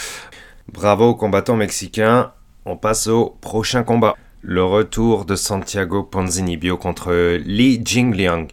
Bravo 0.73 1.15
combattant 1.15 1.57
mexicain. 1.57 2.33
On 2.65 2.77
passe 2.77 3.07
au 3.07 3.37
prochain 3.41 3.85
combat. 3.85 4.17
Le 4.49 4.63
retour 4.63 5.25
de 5.25 5.35
Santiago 5.35 6.05
Ponzinibio 6.05 6.77
contre 6.77 7.37
Li 7.45 7.83
Jingliang. 7.85 8.47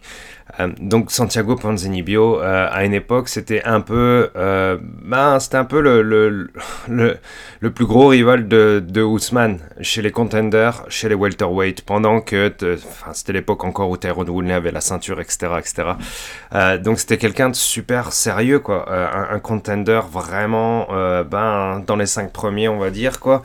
Euh, 0.60 0.68
donc 0.80 1.10
Santiago 1.10 1.56
Ponzinibbio, 1.56 2.40
euh, 2.40 2.68
à 2.70 2.84
une 2.84 2.94
époque, 2.94 3.28
c'était 3.28 3.62
un 3.64 3.80
peu, 3.80 4.30
euh, 4.36 4.78
ben, 4.80 5.40
c'était 5.40 5.56
un 5.56 5.64
peu 5.64 5.80
le, 5.80 6.02
le, 6.02 6.50
le, 7.60 7.70
plus 7.70 7.86
gros 7.86 8.08
rival 8.08 8.46
de, 8.46 8.82
de 8.86 9.02
Ousmane 9.02 9.58
chez 9.80 10.02
les 10.02 10.10
contenders, 10.10 10.84
chez 10.88 11.08
les 11.08 11.14
welterweight, 11.14 11.82
pendant 11.82 12.20
que, 12.20 12.52
c'était 13.12 13.32
l'époque 13.32 13.64
encore 13.64 13.90
où 13.90 13.96
Tyrone 13.96 14.28
Woodley 14.28 14.54
avait 14.54 14.70
la 14.70 14.80
ceinture, 14.80 15.20
etc., 15.20 15.52
etc. 15.58 16.78
donc 16.82 17.00
c'était 17.00 17.18
quelqu'un 17.18 17.50
de 17.50 17.54
super 17.54 18.12
sérieux, 18.12 18.60
quoi, 18.60 18.86
un, 18.92 19.34
un, 19.34 19.38
contender 19.40 20.00
vraiment, 20.10 20.88
ben, 21.24 21.82
dans 21.86 21.96
les 21.96 22.06
cinq 22.06 22.32
premiers, 22.32 22.68
on 22.68 22.78
va 22.78 22.90
dire, 22.90 23.18
quoi. 23.18 23.42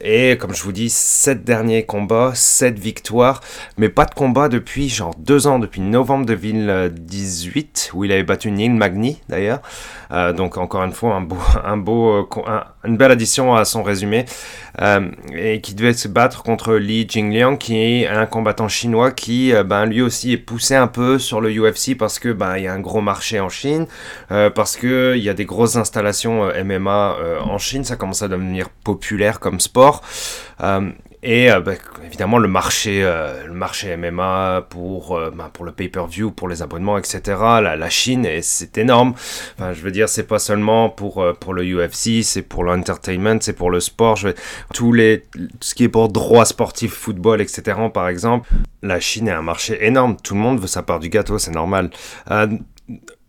et 0.00 0.36
comme 0.38 0.54
je 0.54 0.62
vous 0.62 0.72
dis, 0.72 0.90
sept 0.90 1.44
derniers 1.44 1.84
combats, 1.84 2.32
sept 2.34 2.78
victoires, 2.78 3.40
mais 3.78 3.88
pas 3.88 4.04
de 4.04 4.14
combat 4.14 4.48
depuis 4.48 4.88
genre 4.88 5.14
deux 5.18 5.46
ans, 5.46 5.58
depuis 5.58 5.80
novembre 5.90 6.26
2018, 6.26 7.90
où 7.94 8.04
il 8.04 8.12
avait 8.12 8.22
battu 8.22 8.50
Neil 8.50 8.70
Magny 8.70 9.20
d'ailleurs. 9.28 9.60
Euh, 10.12 10.32
donc 10.32 10.56
encore 10.56 10.84
une 10.84 10.92
fois, 10.92 11.14
un 11.14 11.20
beau, 11.20 11.38
un 11.64 11.76
beau, 11.76 12.28
une 12.84 12.96
belle 12.96 13.12
addition 13.12 13.54
à 13.54 13.64
son 13.64 13.82
résumé. 13.82 14.24
Euh, 14.82 15.08
et 15.34 15.62
qui 15.62 15.74
devait 15.74 15.94
se 15.94 16.06
battre 16.06 16.42
contre 16.42 16.74
Li 16.74 17.08
Jingliang, 17.08 17.56
qui 17.56 17.78
est 17.78 18.06
un 18.06 18.26
combattant 18.26 18.68
chinois 18.68 19.10
qui, 19.10 19.54
euh, 19.54 19.64
ben, 19.64 19.86
lui 19.86 20.02
aussi 20.02 20.32
est 20.32 20.36
poussé 20.38 20.74
un 20.74 20.86
peu 20.86 21.18
sur 21.18 21.40
le 21.40 21.50
UFC 21.50 21.96
parce 21.96 22.18
que 22.18 22.30
ben, 22.30 22.58
il 22.58 22.64
y 22.64 22.66
a 22.66 22.74
un 22.74 22.80
gros 22.80 23.00
marché 23.00 23.40
en 23.40 23.48
Chine, 23.48 23.86
parce 24.28 24.76
que 24.76 25.14
il 25.16 25.22
y 25.22 25.30
a 25.30 25.34
des 25.34 25.46
grosses 25.46 25.76
installations 25.76 26.50
MMA 26.64 27.16
en 27.42 27.58
Chine, 27.58 27.84
ça 27.84 27.96
commence 27.96 28.22
à 28.22 28.28
devenir 28.28 28.68
populaire 28.68 29.40
comme 29.40 29.60
sport. 29.60 30.02
Et 31.28 31.50
euh, 31.50 31.58
bah, 31.58 31.72
évidemment, 32.04 32.38
le 32.38 32.46
marché, 32.46 33.02
euh, 33.02 33.48
le 33.48 33.52
marché 33.52 33.96
MMA 33.96 34.68
pour, 34.70 35.16
euh, 35.16 35.32
bah, 35.34 35.50
pour 35.52 35.64
le 35.64 35.72
pay-per-view, 35.72 36.30
pour 36.30 36.46
les 36.46 36.62
abonnements, 36.62 36.98
etc. 36.98 37.20
La, 37.60 37.74
la 37.74 37.90
Chine, 37.90 38.28
c'est 38.42 38.78
énorme. 38.78 39.14
Enfin, 39.58 39.72
je 39.72 39.80
veux 39.82 39.90
dire, 39.90 40.08
c'est 40.08 40.28
pas 40.28 40.38
seulement 40.38 40.88
pour, 40.88 41.26
pour 41.40 41.52
le 41.52 41.64
UFC, 41.64 42.22
c'est 42.22 42.42
pour 42.42 42.62
l'entertainment, 42.62 43.38
c'est 43.40 43.54
pour 43.54 43.72
le 43.72 43.80
sport. 43.80 44.14
Je 44.14 44.28
tous 44.72 44.92
les, 44.92 45.24
tout 45.32 45.48
ce 45.58 45.74
qui 45.74 45.82
est 45.82 45.88
pour 45.88 46.08
droit 46.08 46.44
sportif, 46.44 46.92
football, 46.92 47.40
etc. 47.40 47.76
Par 47.92 48.08
exemple, 48.08 48.48
la 48.82 49.00
Chine 49.00 49.26
est 49.26 49.32
un 49.32 49.42
marché 49.42 49.84
énorme. 49.84 50.16
Tout 50.22 50.34
le 50.34 50.40
monde 50.40 50.60
veut 50.60 50.68
sa 50.68 50.84
part 50.84 51.00
du 51.00 51.08
gâteau, 51.08 51.40
c'est 51.40 51.50
normal. 51.50 51.90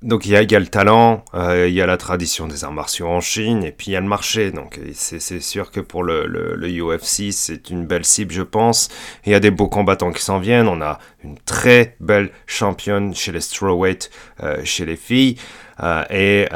Donc 0.03 0.27
il 0.27 0.31
y, 0.31 0.35
a, 0.35 0.59
le 0.59 0.67
talent, 0.67 1.25
euh, 1.33 1.67
il 1.67 1.73
y 1.73 1.81
a 1.81 1.87
la 1.87 1.97
tradition 1.97 2.47
des 2.47 2.63
arts 2.63 2.71
martiaux 2.71 3.07
en 3.07 3.19
Chine, 3.19 3.63
et 3.63 3.71
puis 3.71 3.87
il 3.87 3.93
y 3.93 3.95
a 3.95 3.99
le 3.99 4.07
marché. 4.07 4.51
Donc 4.51 4.79
c'est 4.93 5.39
sûr 5.39 5.71
que 5.71 5.79
pour 5.79 6.03
le, 6.03 6.55
UFC, 6.67 7.31
c'est 7.31 7.71
une 7.71 7.87
belle 7.87 8.05
cible, 8.05 8.31
je 8.31 8.43
pense. 8.43 8.89
Il 9.25 9.31
y 9.31 9.35
a 9.35 9.39
des 9.39 9.49
beaux 9.49 9.67
combattants 9.67 10.11
qui 10.11 10.21
s'en 10.21 10.37
viennent. 10.37 10.67
On 10.67 10.81
a 10.81 10.99
une 11.23 11.39
très 11.39 11.95
belle 11.99 12.29
championne 12.45 13.15
chez 13.15 13.31
les 13.31 13.41
strawweight, 13.41 14.11
euh, 14.43 14.61
chez 14.63 14.85
les 14.85 14.97
filles. 14.97 15.37
Euh, 15.81 16.03
et 16.11 16.47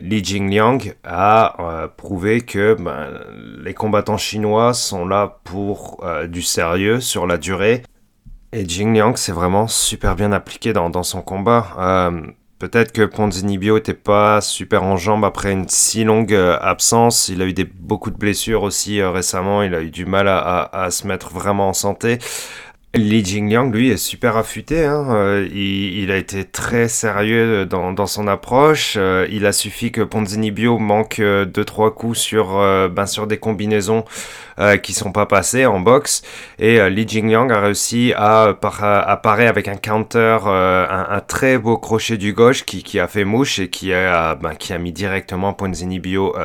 Li 0.00 0.24
Jingliang 0.24 0.94
a 1.02 1.88
prouvé 1.96 2.42
que 2.42 2.74
ben, 2.74 3.08
les 3.64 3.74
combattants 3.74 4.18
chinois 4.18 4.72
sont 4.72 5.04
là 5.04 5.40
pour 5.42 6.04
du 6.28 6.42
sérieux 6.42 7.00
sur 7.00 7.26
la 7.26 7.38
durée. 7.38 7.82
Et 8.52 8.68
Jingliang 8.68 9.16
s'est 9.16 9.32
vraiment 9.32 9.66
super 9.66 10.14
bien 10.14 10.30
appliqué 10.30 10.72
dans 10.72 11.02
son 11.02 11.22
combat. 11.22 12.12
Peut-être 12.58 12.92
que 12.92 13.02
Ponzinibbio 13.02 13.74
n'était 13.74 13.94
pas 13.94 14.40
super 14.40 14.84
en 14.84 14.96
jambes 14.96 15.24
après 15.24 15.52
une 15.52 15.68
si 15.68 16.04
longue 16.04 16.32
euh, 16.32 16.56
absence. 16.60 17.28
Il 17.28 17.42
a 17.42 17.46
eu 17.46 17.52
des, 17.52 17.64
beaucoup 17.64 18.10
de 18.10 18.16
blessures 18.16 18.62
aussi 18.62 19.00
euh, 19.00 19.10
récemment. 19.10 19.62
Il 19.62 19.74
a 19.74 19.82
eu 19.82 19.90
du 19.90 20.06
mal 20.06 20.28
à, 20.28 20.88
se 20.90 21.06
mettre 21.06 21.30
vraiment 21.30 21.68
en 21.68 21.72
santé. 21.72 22.18
Li 22.94 23.24
Jingliang, 23.24 23.72
lui, 23.72 23.90
est 23.90 23.96
super 23.96 24.36
affûté. 24.36 24.84
Hein. 24.84 25.06
Euh, 25.10 25.48
il, 25.52 26.12
a 26.12 26.16
été 26.16 26.44
très 26.44 26.88
sérieux 26.88 27.66
dans, 27.66 28.06
son 28.06 28.28
approche. 28.28 28.96
il 29.30 29.46
a 29.46 29.52
suffi 29.52 29.90
que 29.90 30.02
Ponzinibbio 30.02 30.78
manque 30.78 31.18
2-3 31.18 31.92
coups 31.92 32.18
sur, 32.18 32.58
ben, 32.90 33.06
sur 33.06 33.26
des 33.26 33.38
combinaisons 33.38 34.04
euh, 34.60 34.76
qui 34.76 34.92
sont 34.92 35.10
pas 35.10 35.26
passés 35.26 35.66
en 35.66 35.80
boxe. 35.80 36.22
Et 36.60 36.78
euh, 36.78 36.88
Li 36.88 37.08
Jingliang 37.08 37.50
a 37.50 37.60
réussi 37.60 38.12
à, 38.16 38.42
apparaître 38.44 39.50
avec 39.50 39.66
un 39.66 39.74
counter, 39.74 40.38
euh, 40.46 40.86
un, 40.88 41.18
très 41.18 41.58
beau 41.58 41.76
crochet 41.76 42.16
du 42.16 42.32
gauche 42.34 42.64
qui, 42.64 42.84
qui 42.84 43.00
a 43.00 43.08
fait 43.08 43.24
mouche 43.24 43.58
et 43.58 43.68
qui 43.68 43.92
a, 43.92 44.36
ben, 44.36 44.54
qui 44.54 44.72
a 44.72 44.78
mis 44.78 44.92
directement 44.92 45.54
Ponzini 45.54 45.98
Bio 45.98 46.36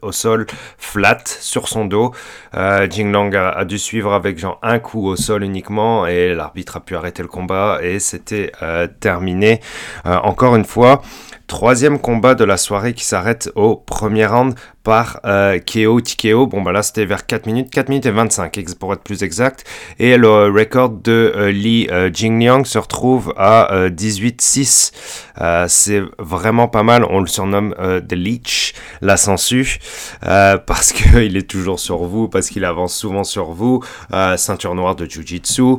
au 0.00 0.12
sol, 0.12 0.46
flat, 0.78 1.18
sur 1.26 1.68
son 1.68 1.84
dos. 1.84 2.14
Jingliang 2.54 3.34
a, 3.34 3.50
a, 3.50 3.64
dû 3.66 3.78
suivre 3.78 4.14
avec 4.14 4.38
un 4.62 4.78
coup 4.78 5.06
au 5.06 5.16
sol 5.16 5.44
uniquement 5.44 5.97
et 6.06 6.34
l'arbitre 6.34 6.76
a 6.76 6.80
pu 6.80 6.96
arrêter 6.96 7.22
le 7.22 7.28
combat 7.28 7.78
et 7.82 7.98
c'était 7.98 8.52
terminé. 9.00 9.60
encore 10.04 10.56
une 10.56 10.64
fois, 10.64 11.02
Troisième 11.48 11.98
combat 11.98 12.34
de 12.34 12.44
la 12.44 12.58
soirée 12.58 12.92
qui 12.92 13.06
s'arrête 13.06 13.50
au 13.54 13.74
premier 13.74 14.26
round 14.26 14.54
par 14.84 15.18
euh, 15.24 15.58
Keo 15.58 15.98
Tikeo. 15.98 16.46
Bon, 16.46 16.60
bah 16.60 16.72
là, 16.72 16.82
c'était 16.82 17.06
vers 17.06 17.24
4 17.24 17.46
minutes, 17.46 17.70
4 17.70 17.88
minutes 17.88 18.04
et 18.04 18.10
25 18.10 18.74
pour 18.78 18.92
être 18.92 19.02
plus 19.02 19.22
exact. 19.22 19.64
Et 19.98 20.18
le 20.18 20.28
record 20.28 20.90
de 20.90 21.32
euh, 21.34 21.50
Li 21.50 21.88
euh, 21.90 22.10
Jingliang 22.12 22.66
se 22.66 22.76
retrouve 22.76 23.32
à 23.38 23.88
18-6. 23.88 24.92
Euh, 25.40 25.64
c'est 25.68 26.02
vraiment 26.18 26.68
pas 26.68 26.82
mal. 26.82 27.06
On 27.08 27.18
le 27.18 27.26
surnomme 27.26 27.74
The 27.78 28.12
Leech, 28.12 28.74
la 29.00 29.16
sensu, 29.16 29.78
parce 30.20 30.92
qu'il 30.92 31.34
est 31.34 31.48
toujours 31.48 31.80
sur 31.80 32.04
vous, 32.04 32.28
parce 32.28 32.50
qu'il 32.50 32.66
avance 32.66 32.94
souvent 32.94 33.24
sur 33.24 33.52
vous. 33.52 33.82
ceinture 34.36 34.74
noire 34.74 34.96
de 34.96 35.06
Jiu-Jitsu. 35.06 35.78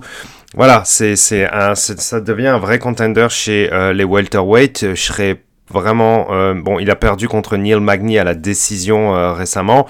Voilà, 0.56 0.82
c'est, 0.84 1.16
c'est 1.16 1.48
ça 1.76 2.22
devient 2.22 2.48
un 2.48 2.58
vrai 2.58 2.80
contender 2.80 3.28
chez 3.30 3.70
les 3.94 4.04
welterweight. 4.04 4.96
Je 4.96 5.02
serais 5.02 5.44
Vraiment, 5.72 6.28
euh, 6.32 6.54
bon, 6.56 6.80
il 6.80 6.90
a 6.90 6.96
perdu 6.96 7.28
contre 7.28 7.56
Neil 7.56 7.80
Magny 7.80 8.18
à 8.18 8.24
la 8.24 8.34
décision 8.34 9.16
euh, 9.16 9.34
récemment. 9.34 9.88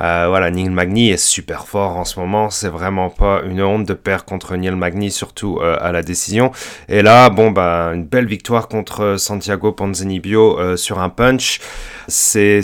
Euh, 0.00 0.26
voilà, 0.28 0.50
Neil 0.50 0.70
Magny 0.70 1.10
est 1.10 1.16
super 1.18 1.66
fort 1.66 1.96
en 1.96 2.04
ce 2.04 2.18
moment. 2.18 2.50
C'est 2.50 2.68
vraiment 2.68 3.10
pas 3.10 3.42
une 3.44 3.62
honte 3.62 3.84
de 3.84 3.94
perdre 3.94 4.24
contre 4.24 4.56
Neil 4.56 4.74
Magny, 4.74 5.10
surtout 5.10 5.60
à 5.60 5.92
la 5.92 6.02
décision. 6.02 6.50
Et 6.88 7.02
là, 7.02 7.28
bon, 7.28 7.50
bah, 7.50 7.90
une 7.92 8.04
belle 8.04 8.26
victoire 8.26 8.68
contre 8.68 9.16
Santiago 9.18 9.72
Ponzinibbio 9.72 10.76
sur 10.76 11.00
un 11.00 11.10
punch. 11.10 11.60
C'est 12.08 12.62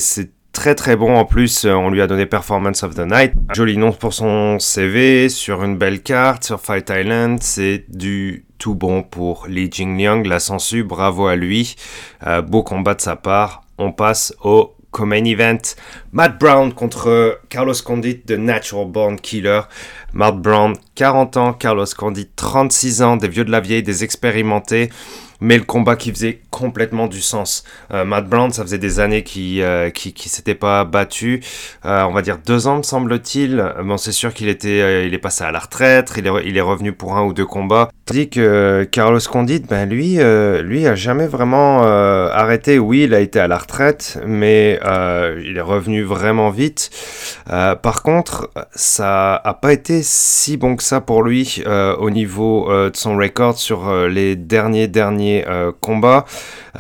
très 0.59 0.75
très 0.75 0.97
bon 0.97 1.15
en 1.15 1.25
plus. 1.25 1.67
On 1.67 1.89
lui 1.89 2.03
a 2.03 2.09
donné 2.09 2.27
Performance 2.27 2.83
of 2.83 2.97
the 2.97 3.07
Night. 3.09 3.33
Joli 3.55 3.77
nom 3.77 3.93
pour 3.93 4.13
son 4.13 4.59
CV 4.59 5.29
sur 5.29 5.63
une 5.63 5.79
belle 5.79 6.03
carte 6.03 6.43
sur 6.43 6.61
Fight 6.61 6.91
Island. 6.91 7.39
C'est 7.41 7.85
du 7.89 8.45
tout 8.59 8.75
bon 8.75 9.05
pour 9.05 9.47
Li 9.47 9.71
Jingliang, 9.71 10.25
la 10.25 10.41
sensu, 10.41 10.83
bravo 10.83 11.29
à 11.29 11.37
lui. 11.37 11.77
Euh, 12.27 12.43
beau 12.43 12.65
combat 12.65 12.95
de 12.95 13.01
sa 13.01 13.15
part. 13.15 13.63
On 13.79 13.93
passe 13.93 14.35
au 14.43 14.75
co-main 14.91 15.25
event. 15.25 15.59
Matt 16.11 16.41
Brown 16.41 16.73
contre 16.73 17.39
Carlos 17.51 17.75
Condit 17.85 18.23
de 18.27 18.37
Natural 18.37 18.89
Born 18.89 19.21
Killer. 19.21 19.61
Matt 20.13 20.39
Brown, 20.39 20.75
40 20.99 21.37
ans, 21.37 21.53
Carlos 21.53 21.87
Condit, 21.97 22.29
36 22.35 23.03
ans, 23.03 23.17
des 23.17 23.29
vieux 23.29 23.45
de 23.45 23.53
la 23.53 23.61
vieille, 23.61 23.85
des 23.85 24.03
expérimentés 24.03 24.91
mais 25.41 25.57
le 25.57 25.65
combat 25.65 25.97
qui 25.97 26.11
faisait 26.11 26.41
complètement 26.51 27.07
du 27.07 27.21
sens. 27.21 27.65
Euh, 27.93 28.05
Matt 28.05 28.29
Brown, 28.29 28.51
ça 28.51 28.63
faisait 28.63 28.79
des 28.79 29.01
années 29.01 29.23
qu'il 29.23 29.63
euh, 29.63 29.91
qui, 29.91 30.13
qui 30.13 30.29
s'était 30.29 30.55
pas 30.55 30.85
battu, 30.85 31.41
euh, 31.85 32.03
on 32.05 32.13
va 32.13 32.23
dire 32.23 32.39
deux 32.45 32.67
ans 32.67 32.79
me 32.79 32.83
semble-t-il. 32.83 33.65
Bon, 33.85 33.97
c'est 33.97 34.13
sûr 34.13 34.35
qu'il 34.35 34.49
était, 34.49 34.81
euh, 34.81 35.07
il 35.07 35.15
est 35.15 35.19
passé 35.19 35.45
à 35.45 35.53
la 35.53 35.61
retraite, 35.61 36.13
il 36.17 36.27
est, 36.27 36.31
il 36.45 36.57
est 36.57 36.63
revenu 36.63 36.93
pour 36.93 37.17
un 37.17 37.25
ou 37.25 37.33
deux 37.33 37.47
combats. 37.47 37.91
Tandis 38.07 38.29
que 38.29 38.89
Carlos 38.91 39.21
Condit, 39.31 39.61
ben 39.61 39.89
lui, 39.89 40.17
lui 40.17 40.87
a 40.87 40.95
jamais 40.95 41.27
vraiment 41.27 41.83
arrêté. 41.83 42.79
Oui, 42.79 43.03
il 43.03 43.13
a 43.13 43.21
été 43.21 43.39
à 43.39 43.49
la 43.49 43.59
retraite, 43.59 44.19
mais 44.27 44.81
il 45.45 45.55
est 45.59 45.61
revenu 45.61 46.03
vraiment 46.05 46.49
vite. 46.49 46.91
par 47.47 48.03
contre, 48.03 48.51
ça 48.75 49.35
a 49.35 49.53
pas 49.53 49.75
été 49.75 50.01
si 50.03 50.57
bon 50.57 50.77
que 50.77 50.83
ça 50.89 51.01
pour 51.01 51.23
lui 51.23 51.63
au 51.67 52.11
niveau 52.11 52.69
de 52.69 52.97
son 52.97 53.17
record 53.17 53.59
sur 53.59 54.09
les 54.09 54.37
derniers 54.37 54.89
derniers 54.89 55.45
euh, 55.47 55.73
combat. 55.81 56.25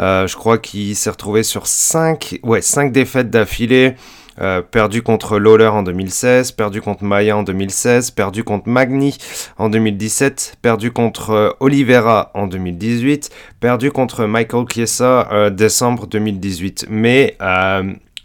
Euh, 0.00 0.26
je 0.26 0.36
crois 0.36 0.58
qu'il 0.58 0.94
s'est 0.96 1.10
retrouvé 1.10 1.42
sur 1.42 1.66
5 1.66 2.40
ouais, 2.42 2.60
cinq 2.60 2.92
défaites 2.92 3.30
d'affilée. 3.30 3.94
Euh, 4.40 4.62
perdu 4.62 5.02
contre 5.02 5.40
Lawler 5.40 5.66
en 5.66 5.82
2016, 5.82 6.52
perdu 6.52 6.80
contre 6.80 7.02
Maya 7.02 7.36
en 7.36 7.42
2016, 7.42 8.12
perdu 8.12 8.44
contre 8.44 8.68
Magni 8.68 9.18
en 9.56 9.68
2017, 9.68 10.58
perdu 10.62 10.92
contre 10.92 11.56
Oliveira 11.58 12.30
en 12.34 12.46
2018, 12.46 13.30
perdu 13.58 13.90
contre 13.90 14.26
Michael 14.26 14.66
Chiesa 14.72 15.50
décembre 15.50 16.06
2018. 16.06 16.86
Mais 16.88 17.36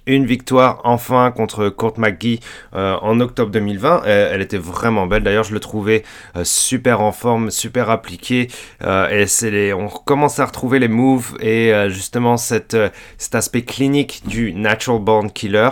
une 0.06 0.26
victoire 0.26 0.82
enfin 0.84 1.32
contre 1.32 1.70
Court 1.70 1.98
McGee 1.98 2.40
euh, 2.76 2.96
en 3.02 3.20
octobre 3.20 3.52
2020. 3.52 4.04
Elle, 4.06 4.42
était 4.42 4.58
vraiment 4.58 5.08
belle. 5.08 5.24
D'ailleurs, 5.24 5.44
je 5.44 5.54
le 5.54 5.60
trouvais 5.60 6.04
euh, 6.36 6.44
super 6.44 7.02
en 7.02 7.12
forme, 7.12 7.52
super 7.52 7.90
appliqué. 7.90 8.50
Euh, 8.84 9.10
et 9.10 9.28
c'est 9.28 9.74
on 9.74 9.88
commence 9.88 10.40
à 10.40 10.46
retrouver 10.46 10.80
les 10.80 10.88
moves 10.88 11.38
et 11.40 11.72
justement 11.90 12.38
cette, 12.38 12.76
cet 13.18 13.36
aspect 13.36 13.62
clinique 13.64 14.24
du 14.26 14.54
Natural 14.54 15.00
Born 15.00 15.32
Killer. 15.32 15.70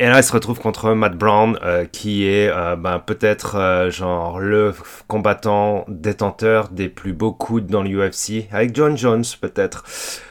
Et 0.00 0.06
là, 0.06 0.18
il 0.18 0.22
se 0.22 0.32
retrouve 0.32 0.60
contre 0.60 0.92
Matt 0.92 1.16
Brown, 1.16 1.58
qui 1.92 2.26
est 2.26 2.50
ben, 2.76 2.98
peut-être 2.98 3.88
genre 3.90 4.38
le 4.38 4.74
combattant 5.06 5.84
détenteur 5.88 6.68
des 6.68 6.88
plus 6.88 7.12
beaux 7.12 7.32
coudes 7.32 7.66
dans 7.66 7.82
l'UFC, 7.82 8.48
avec 8.52 8.74
John 8.74 8.96
Jones 8.96 9.24
peut-être. 9.40 9.84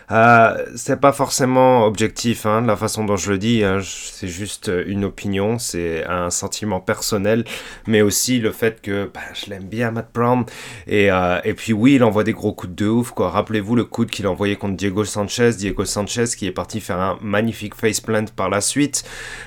Euh, 0.10 0.66
c'est 0.76 1.00
pas 1.00 1.12
forcément 1.12 1.86
objectif, 1.86 2.46
hein, 2.46 2.62
la 2.62 2.78
façon 2.78 3.04
dont 3.04 3.18
je 3.18 3.32
le 3.32 3.38
dis. 3.38 3.64
Hein, 3.64 3.80
c'est 3.84 4.28
juste 4.28 4.72
une 4.86 5.04
opinion, 5.04 5.60
c'est 5.60 6.06
un 6.06 6.30
sentiment 6.30 6.80
personnel, 6.80 7.44
mais 7.88 8.02
aussi 8.02 8.40
le 8.40 8.52
fait 8.52 8.82
que 8.82 9.10
bah, 9.14 9.22
je 9.34 9.50
l'aime 9.50 9.66
bien, 9.66 9.92
Matt 9.92 10.10
Brown. 10.14 10.46
Et, 10.88 11.12
euh, 11.12 11.40
et 11.44 11.54
puis 11.54 11.74
oui, 11.74 11.96
il 11.96 12.04
envoie 12.04 12.24
des 12.24 12.34
gros 12.34 12.54
coups 12.54 12.74
de 12.74 12.88
ouf. 12.88 13.12
Quoi. 13.12 13.30
Rappelez-vous 13.30 13.76
le 13.76 13.84
coup 13.84 14.06
qu'il 14.06 14.26
a 14.26 14.32
envoyé 14.32 14.56
contre 14.56 14.76
Diego 14.76 15.04
Sanchez. 15.04 15.52
Diego 15.58 15.84
Sanchez 15.86 16.26
qui 16.38 16.48
est 16.48 16.52
parti 16.52 16.80
faire 16.80 17.00
un 17.00 17.18
magnifique 17.22 17.76
faceplant 17.76 18.26
par 18.36 18.50
la 18.50 18.62
suite. 18.62 19.04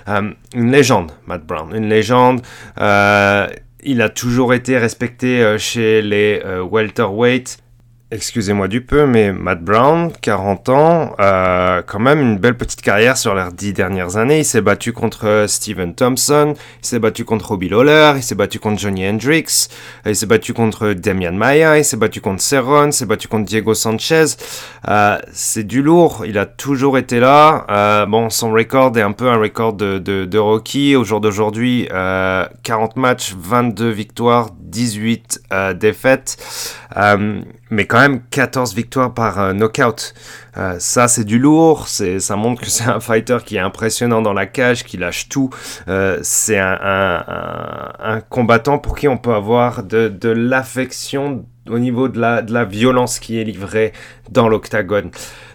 Euh, 0.08 0.30
une 0.54 0.70
légende, 0.70 1.12
Matt 1.26 1.46
Brown, 1.46 1.74
une 1.74 1.88
légende. 1.88 2.42
Euh, 2.78 3.48
il 3.82 4.02
a 4.02 4.10
toujours 4.10 4.52
été 4.52 4.76
respecté 4.76 5.56
chez 5.58 6.02
les 6.02 6.42
welterweight 6.70 7.62
Excusez-moi 8.12 8.66
du 8.66 8.80
peu, 8.80 9.06
mais 9.06 9.32
Matt 9.32 9.62
Brown, 9.62 10.10
40 10.20 10.68
ans, 10.70 11.14
quand 11.18 11.98
même 12.00 12.20
une 12.20 12.38
belle 12.38 12.56
petite 12.56 12.82
carrière 12.82 13.16
sur 13.16 13.34
les 13.34 13.44
dix 13.52 13.72
dernières 13.72 14.16
années. 14.16 14.40
Il 14.40 14.44
s'est 14.44 14.60
battu 14.60 14.92
contre 14.92 15.44
Steven 15.46 15.94
Thompson, 15.94 16.54
il 16.82 16.86
s'est 16.86 16.98
battu 16.98 17.24
contre 17.24 17.48
Robbie 17.48 17.68
Lawler, 17.68 18.14
il 18.16 18.22
s'est 18.22 18.34
battu 18.34 18.58
contre 18.58 18.80
Johnny 18.80 19.08
Hendricks, 19.08 19.68
il 20.06 20.16
s'est 20.16 20.26
battu 20.26 20.52
contre 20.52 20.92
Damian 20.92 21.32
Maya, 21.32 21.78
il 21.78 21.84
s'est 21.84 21.96
battu 21.96 22.20
contre 22.20 22.42
Cerrone, 22.42 22.88
il 22.88 22.92
s'est 22.92 23.06
battu 23.06 23.28
contre 23.28 23.44
Diego 23.44 23.74
Sanchez. 23.74 24.24
Euh, 24.88 25.18
c'est 25.32 25.64
du 25.64 25.82
lourd, 25.82 26.24
il 26.26 26.38
a 26.38 26.46
toujours 26.46 26.98
été 26.98 27.20
là. 27.20 27.64
Euh, 27.70 28.06
bon, 28.06 28.30
son 28.30 28.52
record 28.52 28.96
est 28.96 29.02
un 29.02 29.12
peu 29.12 29.28
un 29.28 29.36
record 29.36 29.74
de, 29.74 29.98
de, 29.98 30.38
Rocky. 30.38 30.96
Au 30.96 31.04
jour 31.04 31.20
d'aujourd'hui, 31.20 31.88
euh, 31.92 32.46
40 32.62 32.96
matchs, 32.96 33.34
22 33.38 33.90
victoires, 33.90 34.50
18 34.58 35.42
euh, 35.52 35.74
défaites, 35.74 36.36
euh, 36.96 37.40
mais 37.70 37.86
quand 37.86 37.99
même 38.00 38.20
14 38.30 38.74
victoires 38.74 39.14
par 39.14 39.40
euh, 39.40 39.52
knockout. 39.52 40.14
ça, 40.78 41.08
c'est 41.08 41.24
du 41.24 41.38
lourd, 41.38 41.88
ça 41.88 42.36
montre 42.36 42.62
que 42.62 42.70
c'est 42.70 42.84
un 42.84 43.00
fighter 43.00 43.38
qui 43.44 43.56
est 43.56 43.60
impressionnant 43.60 44.22
dans 44.22 44.32
la 44.32 44.46
cage, 44.46 44.84
qui 44.84 44.96
lâche 44.96 45.28
tout. 45.28 45.50
c'est 46.22 46.58
un, 46.58 48.20
combattant 48.28 48.78
pour 48.78 48.96
qui 48.96 49.08
on 49.08 49.16
peut 49.16 49.34
avoir 49.34 49.82
de, 49.84 50.28
l'affection 50.28 51.44
au 51.68 51.78
niveau 51.78 52.08
de 52.08 52.20
la, 52.20 52.64
violence 52.64 53.18
qui 53.18 53.38
est 53.38 53.44
livrée 53.44 53.92
dans 54.30 54.48
l'octagone. 54.48 55.10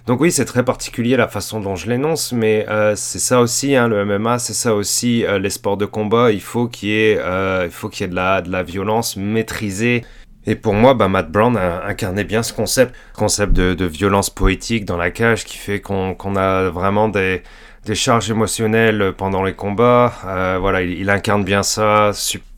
Donc 0.08 0.22
oui, 0.22 0.32
c'est 0.32 0.46
très 0.46 0.64
particulier 0.64 1.18
la 1.18 1.28
façon 1.28 1.60
dont 1.60 1.76
je 1.76 1.90
l'énonce, 1.90 2.32
mais 2.32 2.68
euh, 2.70 2.94
c'est 2.96 3.20
ça 3.20 3.42
aussi, 3.42 3.76
hein, 3.76 3.88
le 3.88 4.06
MMA, 4.06 4.38
c'est 4.38 4.54
ça 4.54 4.76
aussi 4.76 5.26
euh, 5.26 5.40
les 5.40 5.50
sports 5.50 5.78
de 5.78 5.86
combat. 5.86 6.32
Il 6.32 6.42
faut 6.42 6.68
qu'il 6.68 6.90
y 6.90 6.94
ait, 6.94 7.18
euh, 7.20 7.68
de 7.68 8.52
la 8.52 8.64
violence 8.64 9.18
maîtrisée. 9.18 10.04
Et 10.46 10.56
pour 10.56 10.74
moi, 10.74 10.94
bah, 10.94 11.08
Matt 11.08 11.32
Brown 11.32 11.58
a 11.58 11.86
incarné 11.86 12.24
bien 12.24 12.44
ce 12.44 12.54
concept, 12.54 12.96
concept 13.14 13.54
de, 13.54 13.74
de 13.74 13.86
violence 13.86 14.30
poétique 14.30 14.86
dans 14.86 14.98
la 14.98 15.10
cage 15.10 15.44
qui 15.44 15.58
fait 15.58 15.82
qu'on 15.82 16.36
a 16.36 16.70
vraiment 16.70 17.10
des, 17.10 17.42
des 17.86 17.96
charges 17.96 18.30
émotionnelles 18.30 19.14
pendant 19.18 19.44
les 19.44 19.54
combats. 19.54 20.14
voilà, 20.60 20.82
il, 20.84 21.00
il, 21.00 21.10
incarne 21.10 21.44
bien 21.44 21.64
ça. 21.64 22.12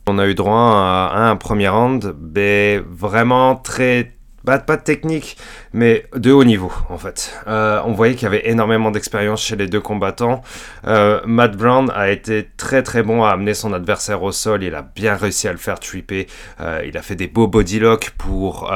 On 0.06 0.18
a 0.18 0.26
eu 0.26 0.34
droit 0.34 0.54
à 0.54 1.28
un 1.30 1.36
premier 1.36 1.68
round, 1.68 2.14
mais 2.34 2.78
vraiment 2.78 3.56
très 3.56 4.17
pas, 4.56 4.76
de 4.76 4.82
technique, 4.82 5.36
mais 5.72 6.06
de 6.14 6.32
haut 6.32 6.44
niveau 6.44 6.72
en 6.88 6.96
fait. 6.96 7.34
Euh, 7.46 7.80
on 7.84 7.92
voyait 7.92 8.14
qu'il 8.14 8.24
y 8.24 8.26
avait 8.26 8.48
énormément 8.48 8.90
d'expérience 8.90 9.42
chez 9.42 9.56
les 9.56 9.66
deux 9.66 9.80
combattants. 9.80 10.42
Euh, 10.86 11.20
Matt 11.26 11.56
Brown 11.56 11.90
a 11.94 12.10
été 12.10 12.48
très 12.56 12.82
très 12.82 13.02
bon 13.02 13.24
à 13.24 13.30
amener 13.30 13.54
son 13.54 13.72
adversaire 13.72 14.22
au 14.22 14.32
sol. 14.32 14.62
Il 14.64 14.74
a 14.74 14.82
bien 14.82 15.16
réussi 15.16 15.48
à 15.48 15.52
le 15.52 15.58
faire 15.58 15.78
tripper. 15.78 16.26
Euh, 16.60 16.82
il 16.86 16.96
a 16.96 17.02
fait 17.02 17.16
des 17.16 17.26
beaux 17.26 17.46
body 17.46 17.78
locks 17.78 18.10
pour, 18.16 18.72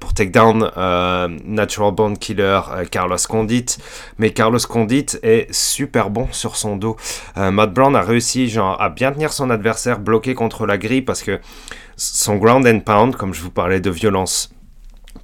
pour 0.00 0.14
take 0.14 0.30
down 0.30 0.70
Natural 1.44 1.92
Bone 1.92 2.16
Killer 2.16 2.60
Carlos 2.90 3.16
Condit. 3.28 3.66
Mais 4.18 4.30
Carlos 4.30 4.58
Condit 4.68 5.06
est 5.22 5.52
super 5.52 6.10
bon 6.10 6.28
sur 6.30 6.56
son 6.56 6.76
dos. 6.76 6.96
Matt 7.36 7.72
Brown 7.72 7.96
a 7.96 8.02
réussi 8.02 8.54
à 8.78 8.88
bien 8.88 9.12
tenir 9.12 9.32
son 9.32 9.50
adversaire 9.50 9.98
bloqué 9.98 10.34
contre 10.34 10.66
la 10.66 10.78
grille 10.78 11.02
parce 11.02 11.22
que 11.22 11.40
son 11.96 12.36
ground 12.36 12.66
and 12.66 12.80
pound, 12.80 13.16
comme 13.16 13.34
je 13.34 13.42
vous 13.42 13.50
parlais 13.50 13.80
de 13.80 13.90
violence 13.90 14.50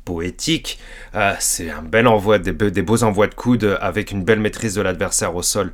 poétique. 0.04 0.78
Euh, 1.14 1.34
c'est 1.38 1.70
un 1.70 1.82
bel 1.82 2.06
envoi, 2.06 2.38
des, 2.38 2.52
beaux 2.52 3.02
envois 3.04 3.26
de 3.26 3.34
coude 3.34 3.78
avec 3.80 4.10
une 4.10 4.22
belle 4.22 4.40
maîtrise 4.40 4.74
de 4.74 4.82
l'adversaire 4.82 5.34
au 5.34 5.42
sol. 5.42 5.72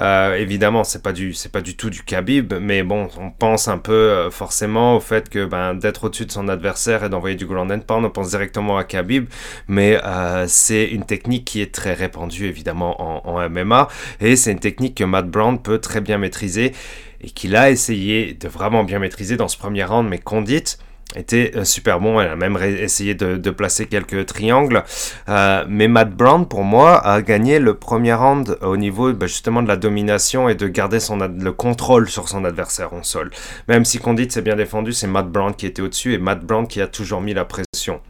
Euh, 0.00 0.34
évidemment, 0.34 0.84
c'est 0.84 1.02
pas 1.02 1.12
du, 1.12 1.32
c'est 1.34 1.50
pas 1.50 1.60
du 1.60 1.76
tout 1.76 1.90
du 1.90 2.02
Khabib, 2.02 2.54
mais 2.60 2.82
bon, 2.82 3.08
on 3.18 3.30
pense 3.30 3.68
un 3.68 3.78
peu 3.78 3.92
euh, 3.92 4.30
forcément 4.30 4.96
au 4.96 5.00
fait 5.00 5.28
que 5.28 5.44
ben, 5.44 5.74
d'être 5.74 6.04
au-dessus 6.04 6.26
de 6.26 6.32
son 6.32 6.48
adversaire 6.48 7.04
et 7.04 7.08
d'envoyer 7.08 7.36
du 7.36 7.46
ground 7.46 7.70
and 7.72 7.80
pound, 7.80 8.04
on 8.04 8.10
pense 8.10 8.30
directement 8.30 8.78
à 8.78 8.84
Khabib, 8.84 9.26
mais 9.68 9.98
c'est 10.46 10.84
une 10.86 11.04
technique 11.04 11.44
qui 11.44 11.60
est 11.60 11.72
très 11.72 11.94
répandue 11.94 12.46
évidemment 12.46 13.00
en, 13.00 13.28
en 13.28 13.48
MMA 13.48 13.88
et 14.20 14.36
c'est 14.36 14.52
une 14.52 14.58
technique 14.58 14.96
que 14.96 15.04
Matt 15.04 15.28
Brown 15.28 15.60
peut 15.60 15.78
très 15.78 16.00
bien 16.00 16.18
maîtriser 16.18 16.72
et 17.20 17.30
qu'il 17.30 17.56
a 17.56 17.70
essayé 17.70 18.34
de 18.34 18.48
vraiment 18.48 18.84
bien 18.84 18.98
maîtriser 18.98 19.36
dans 19.36 19.48
ce 19.48 19.56
premier 19.56 19.84
round, 19.84 20.08
mais 20.08 20.18
Condit 20.18 20.76
était 21.16 21.52
euh, 21.56 21.64
super 21.64 22.00
bon. 22.00 22.20
Elle 22.20 22.28
a 22.28 22.36
même 22.36 22.58
essayé 22.62 23.14
de, 23.14 23.50
placer 23.50 23.86
quelques 23.86 24.26
triangles. 24.26 24.82
Euh, 25.28 25.64
mais 25.68 25.88
Matt 25.88 26.10
Brown, 26.10 26.46
pour 26.46 26.64
moi, 26.64 26.98
a 27.06 27.22
gagné 27.22 27.58
le 27.58 27.74
premier 27.74 28.14
round 28.14 28.56
au 28.62 28.76
niveau 28.76 29.12
bah, 29.12 29.26
justement 29.26 29.62
de 29.62 29.68
la 29.68 29.76
domination 29.76 30.48
et 30.48 30.54
de 30.54 30.66
garder 30.68 31.00
son 31.00 31.18
le 31.18 31.52
contrôle 31.52 32.08
sur 32.08 32.28
son 32.28 32.44
adversaire 32.44 32.92
en 32.94 33.02
sol. 33.02 33.30
Même 33.68 33.84
si 33.84 33.98
Condit 33.98 34.30
s'est 34.30 34.42
bien 34.42 34.56
défendu, 34.56 34.92
c'est 34.92 35.06
Matt 35.06 35.28
Brown 35.28 35.54
qui 35.54 35.66
était 35.66 35.82
au-dessus 35.82 36.14
et 36.14 36.18
Matt 36.18 36.40
Brown 36.40 36.66
qui 36.66 36.80
a 36.80 36.86
toujours 36.86 37.20
mis 37.20 37.34
la 37.34 37.44
pression. 37.44 38.00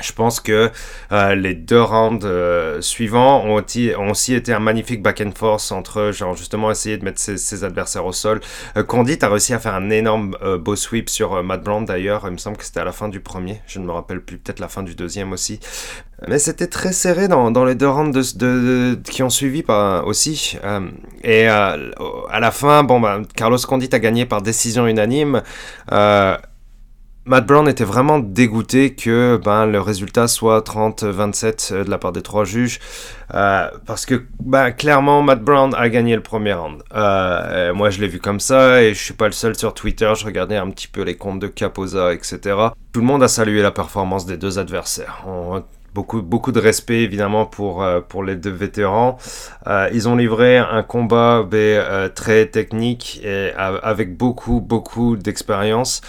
Je 0.00 0.12
pense 0.12 0.40
que 0.40 0.70
euh, 1.12 1.34
les 1.34 1.54
deux 1.54 1.82
rounds 1.82 2.24
euh, 2.24 2.80
suivants 2.80 3.44
ont, 3.44 3.62
aussi 4.10 4.34
été 4.34 4.52
un 4.52 4.58
magnifique 4.60 5.02
back 5.02 5.20
and 5.20 5.32
forth 5.36 5.72
entre 5.72 6.12
genre 6.12 6.36
justement 6.36 6.70
essayer 6.70 6.96
de 6.98 7.04
mettre 7.04 7.20
ses, 7.20 7.64
adversaires 7.64 8.06
au 8.06 8.12
sol. 8.12 8.40
Euh, 8.76 8.84
Condit 8.84 9.18
a 9.22 9.28
réussi 9.28 9.54
à 9.54 9.58
faire 9.58 9.74
un 9.74 9.90
énorme 9.90 10.36
beau 10.60 10.76
sweep 10.76 11.10
sur 11.10 11.42
Matt 11.42 11.62
Brown 11.62 11.84
d'ailleurs. 11.84 12.22
Il 12.26 12.32
me 12.32 12.38
semble 12.38 12.56
que 12.56 12.64
c'était 12.64 12.80
à 12.80 12.84
la 12.84 12.92
fin 12.92 13.08
du 13.08 13.20
premier. 13.20 13.60
Je 13.66 13.78
ne 13.78 13.86
me 13.86 13.92
rappelle 13.92 14.20
plus. 14.20 14.38
Peut-être 14.38 14.60
la 14.60 14.68
fin 14.68 14.82
du 14.82 14.94
deuxième 14.94 15.32
aussi. 15.32 15.60
Mais 16.26 16.38
c'était 16.38 16.66
très 16.66 16.92
serré 16.92 17.28
dans, 17.28 17.64
les 17.64 17.74
deux 17.74 17.88
rounds 17.88 18.20
qui 19.04 19.22
ont 19.22 19.30
suivi 19.30 19.64
aussi. 20.04 20.58
et 21.22 21.46
à 21.48 21.76
la 22.40 22.50
fin, 22.50 22.82
bon, 22.82 23.00
bah, 23.00 23.20
Carlos 23.36 23.58
Condit 23.58 23.90
a 23.92 23.98
gagné 23.98 24.26
par 24.26 24.42
décision 24.42 24.86
unanime. 24.86 25.42
Matt 27.28 27.44
Brown 27.44 27.68
était 27.68 27.84
vraiment 27.84 28.20
dégoûté 28.20 28.94
que 28.94 29.38
ben, 29.44 29.66
le 29.66 29.82
résultat 29.82 30.28
soit 30.28 30.66
30-27 30.66 31.74
euh, 31.74 31.84
de 31.84 31.90
la 31.90 31.98
part 31.98 32.12
des 32.12 32.22
trois 32.22 32.46
juges. 32.46 32.80
Euh, 33.34 33.68
parce 33.84 34.06
que 34.06 34.24
ben, 34.40 34.70
clairement, 34.70 35.20
Matt 35.20 35.42
Brown 35.42 35.74
a 35.76 35.90
gagné 35.90 36.16
le 36.16 36.22
premier 36.22 36.54
round. 36.54 36.82
Euh, 36.94 37.74
moi, 37.74 37.90
je 37.90 38.00
l'ai 38.00 38.08
vu 38.08 38.18
comme 38.18 38.40
ça 38.40 38.82
et 38.82 38.94
je 38.94 39.04
suis 39.04 39.12
pas 39.12 39.26
le 39.26 39.32
seul 39.32 39.58
sur 39.58 39.74
Twitter. 39.74 40.10
Je 40.16 40.24
regardais 40.24 40.56
un 40.56 40.70
petit 40.70 40.88
peu 40.88 41.02
les 41.02 41.16
comptes 41.16 41.40
de 41.40 41.48
Capoza, 41.48 42.14
etc. 42.14 42.38
Tout 42.94 43.00
le 43.00 43.06
monde 43.06 43.22
a 43.22 43.28
salué 43.28 43.60
la 43.60 43.72
performance 43.72 44.24
des 44.24 44.38
deux 44.38 44.58
adversaires. 44.58 45.26
beaucoup, 45.94 46.22
beaucoup 46.22 46.52
de 46.52 46.60
respect 46.60 47.02
évidemment 47.02 47.44
pour, 47.44 47.84
pour 48.08 48.24
les 48.24 48.36
deux 48.36 48.52
vétérans. 48.52 49.18
ils 49.92 50.08
ont 50.08 50.16
livré 50.16 50.56
un 50.56 50.82
combat 50.82 51.42
ben, 51.42 52.08
très 52.14 52.46
technique 52.46 53.20
et 53.22 53.52
avec 53.54 54.16
beaucoup, 54.16 54.62
beaucoup 54.62 55.16
d'expérience. 55.16 56.00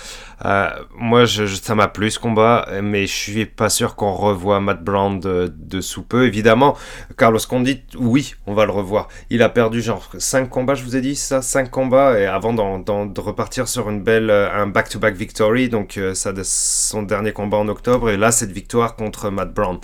Euh, 0.45 0.69
moi, 0.95 1.25
je, 1.25 1.45
ça 1.45 1.75
m'a 1.75 1.87
plu 1.87 2.11
ce 2.11 2.19
combat, 2.19 2.67
mais 2.81 3.07
je 3.07 3.13
suis 3.13 3.45
pas 3.45 3.69
sûr 3.69 3.95
qu'on 3.95 4.13
revoit 4.13 4.59
Matt 4.59 4.83
Brown 4.83 5.19
de, 5.19 5.81
sous 5.81 6.03
peu. 6.03 6.25
Évidemment, 6.25 6.77
Carlos 7.17 7.39
Condit, 7.47 7.83
oui, 7.97 8.35
on 8.47 8.53
va 8.53 8.65
le 8.65 8.71
revoir. 8.71 9.07
Il 9.29 9.41
a 9.43 9.49
perdu 9.49 9.81
genre 9.81 10.09
5 10.17 10.49
combats, 10.49 10.75
je 10.75 10.83
vous 10.83 10.95
ai 10.95 11.01
dit 11.01 11.15
ça, 11.15 11.41
5 11.41 11.69
combats, 11.69 12.19
et 12.19 12.25
avant 12.25 12.53
de 12.53 13.19
repartir 13.19 13.67
sur 13.67 13.89
une 13.89 14.01
belle, 14.01 14.29
euh, 14.29 14.49
un 14.51 14.67
back-to-back 14.67 15.15
victory, 15.15 15.69
donc 15.69 15.97
euh, 15.97 16.13
ça, 16.13 16.33
son 16.43 17.03
dernier 17.03 17.33
combat 17.33 17.57
en 17.57 17.67
octobre, 17.67 18.09
et 18.09 18.17
là, 18.17 18.31
cette 18.31 18.51
victoire 18.51 18.95
contre 18.95 19.29
Matt 19.29 19.53
Brown. 19.53 19.79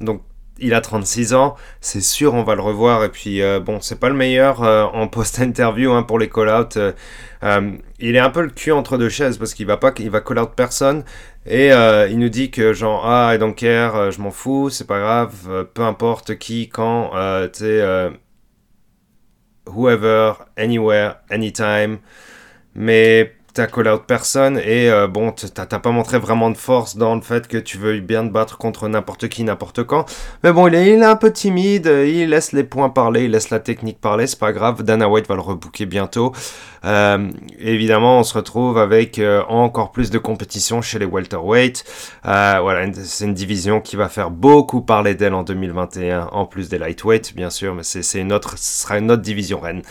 Donc, 0.00 0.22
il 0.58 0.74
a 0.74 0.80
36 0.80 1.34
ans, 1.34 1.56
c'est 1.80 2.00
sûr 2.00 2.34
on 2.34 2.42
va 2.42 2.54
le 2.54 2.62
revoir 2.62 3.04
et 3.04 3.08
puis 3.10 3.42
euh, 3.42 3.60
bon 3.60 3.80
c'est 3.80 4.00
pas 4.00 4.08
le 4.08 4.14
meilleur 4.14 4.62
euh, 4.62 4.84
en 4.84 5.08
post-interview 5.08 5.92
hein, 5.92 6.02
pour 6.02 6.18
les 6.18 6.28
call-out. 6.28 6.76
Euh, 6.76 7.72
il 7.98 8.16
est 8.16 8.20
un 8.20 8.30
peu 8.30 8.42
le 8.42 8.50
cul 8.50 8.72
entre 8.72 8.98
deux 8.98 9.08
chaises 9.08 9.38
parce 9.38 9.54
qu'il 9.54 9.66
va 9.66 9.76
pas 9.76 9.92
il 9.98 10.10
va 10.10 10.20
call-out 10.20 10.52
personne 10.56 11.04
et 11.46 11.68
il 11.68 12.18
nous 12.18 12.28
dit 12.28 12.50
que 12.50 12.72
genre 12.72 13.06
ah 13.06 13.34
I 13.34 13.38
don't 13.38 13.54
care, 13.54 14.10
je 14.10 14.20
m'en 14.20 14.32
fous, 14.32 14.68
c'est 14.70 14.86
pas 14.86 14.98
grave, 14.98 15.66
peu 15.74 15.82
importe 15.82 16.36
qui, 16.38 16.68
quand, 16.68 17.10
tu 17.52 17.60
sais 17.60 18.10
whoever, 19.66 20.32
anywhere, 20.56 21.16
anytime. 21.30 21.98
Mais 22.74 23.32
t'as 23.56 23.66
call 23.66 23.88
out 23.88 24.02
personne 24.06 24.58
et 24.58 24.90
euh, 24.90 25.08
bon, 25.08 25.32
t'as 25.32 25.66
pas 25.66 25.90
montré 25.90 26.18
vraiment 26.18 26.50
de 26.50 26.58
force 26.58 26.96
dans 26.96 27.14
le 27.14 27.22
fait 27.22 27.48
que 27.48 27.56
tu 27.56 27.78
veux 27.78 27.98
bien 28.00 28.26
te 28.26 28.30
battre 28.30 28.58
contre 28.58 28.86
n'importe 28.86 29.28
qui, 29.28 29.44
n'importe 29.44 29.82
quand. 29.82 30.04
Mais 30.44 30.52
bon, 30.52 30.68
il 30.68 30.74
est, 30.74 30.92
il 30.92 31.00
est, 31.00 31.04
un 31.04 31.16
peu 31.16 31.32
timide, 31.32 31.86
il 31.86 32.28
laisse 32.28 32.52
les 32.52 32.64
points 32.64 32.90
parler, 32.90 33.24
il 33.24 33.30
laisse 33.30 33.48
la 33.48 33.58
technique 33.58 33.98
parler, 33.98 34.26
c'est 34.26 34.38
pas 34.38 34.52
grave. 34.52 34.82
Dana 34.82 35.08
White 35.08 35.26
va 35.26 35.36
le 35.36 35.40
rebooker 35.40 35.86
bientôt. 35.86 36.32
Euh, 36.86 37.30
évidemment, 37.58 38.20
on 38.20 38.22
se 38.22 38.34
retrouve 38.34 38.78
avec 38.78 39.18
euh, 39.18 39.42
encore 39.48 39.92
plus 39.92 40.10
de 40.10 40.18
compétition 40.18 40.80
chez 40.82 40.98
les 40.98 41.06
welterweight. 41.06 41.84
Euh, 42.26 42.58
voilà, 42.60 42.86
c'est 42.94 43.24
une 43.24 43.34
division 43.34 43.80
qui 43.80 43.96
va 43.96 44.08
faire 44.08 44.30
beaucoup 44.30 44.82
parler 44.82 45.14
d'elle 45.14 45.34
en 45.34 45.42
2021, 45.42 46.28
en 46.32 46.46
plus 46.46 46.68
des 46.68 46.78
lightweight, 46.78 47.34
bien 47.34 47.50
sûr, 47.50 47.74
mais 47.74 47.82
c'est 47.82 48.20
une 48.20 48.32
autre, 48.32 48.56
ce 48.58 48.82
sera 48.82 48.98
une 48.98 49.10
autre 49.10 49.22
division 49.22 49.60
reine 49.60 49.82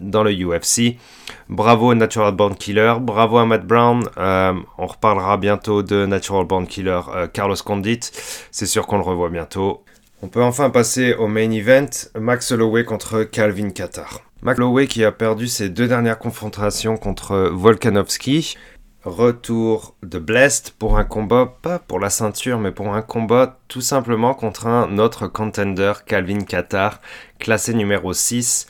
dans 0.00 0.22
le 0.22 0.32
UFC. 0.32 0.96
Bravo 1.48 1.94
Natural 1.94 2.32
Born 2.34 2.54
Killer, 2.54 2.94
bravo 3.00 3.38
à 3.38 3.46
Matt 3.46 3.66
Brown. 3.66 4.08
on 4.16 4.86
reparlera 4.86 5.36
bientôt 5.36 5.82
de 5.82 6.06
Natural 6.06 6.44
Born 6.44 6.66
Killer 6.66 7.00
Carlos 7.32 7.56
Condit. 7.64 8.00
C'est 8.50 8.66
sûr 8.66 8.86
qu'on 8.86 8.98
le 8.98 9.04
revoit 9.04 9.30
bientôt. 9.30 9.84
On 10.22 10.28
peut 10.28 10.42
enfin 10.42 10.70
passer 10.70 11.14
au 11.14 11.26
main 11.26 11.50
event, 11.50 11.90
Max 12.18 12.50
Holloway 12.50 12.84
contre 12.84 13.24
Calvin 13.24 13.70
Qatar. 13.70 14.22
McLoway 14.44 14.86
qui 14.86 15.02
a 15.06 15.10
perdu 15.10 15.48
ses 15.48 15.70
deux 15.70 15.88
dernières 15.88 16.18
confrontations 16.18 16.98
contre 16.98 17.48
Volkanovski. 17.50 18.58
retour 19.02 19.96
de 20.02 20.18
Blessed 20.18 20.74
pour 20.78 20.98
un 20.98 21.04
combat, 21.04 21.56
pas 21.62 21.78
pour 21.78 21.98
la 21.98 22.10
ceinture, 22.10 22.58
mais 22.58 22.70
pour 22.70 22.94
un 22.94 23.00
combat 23.00 23.58
tout 23.68 23.80
simplement 23.80 24.34
contre 24.34 24.66
un 24.66 24.98
autre 24.98 25.28
contender, 25.28 25.94
Calvin 26.04 26.40
Qatar, 26.40 27.00
classé 27.38 27.72
numéro 27.72 28.12
6. 28.12 28.66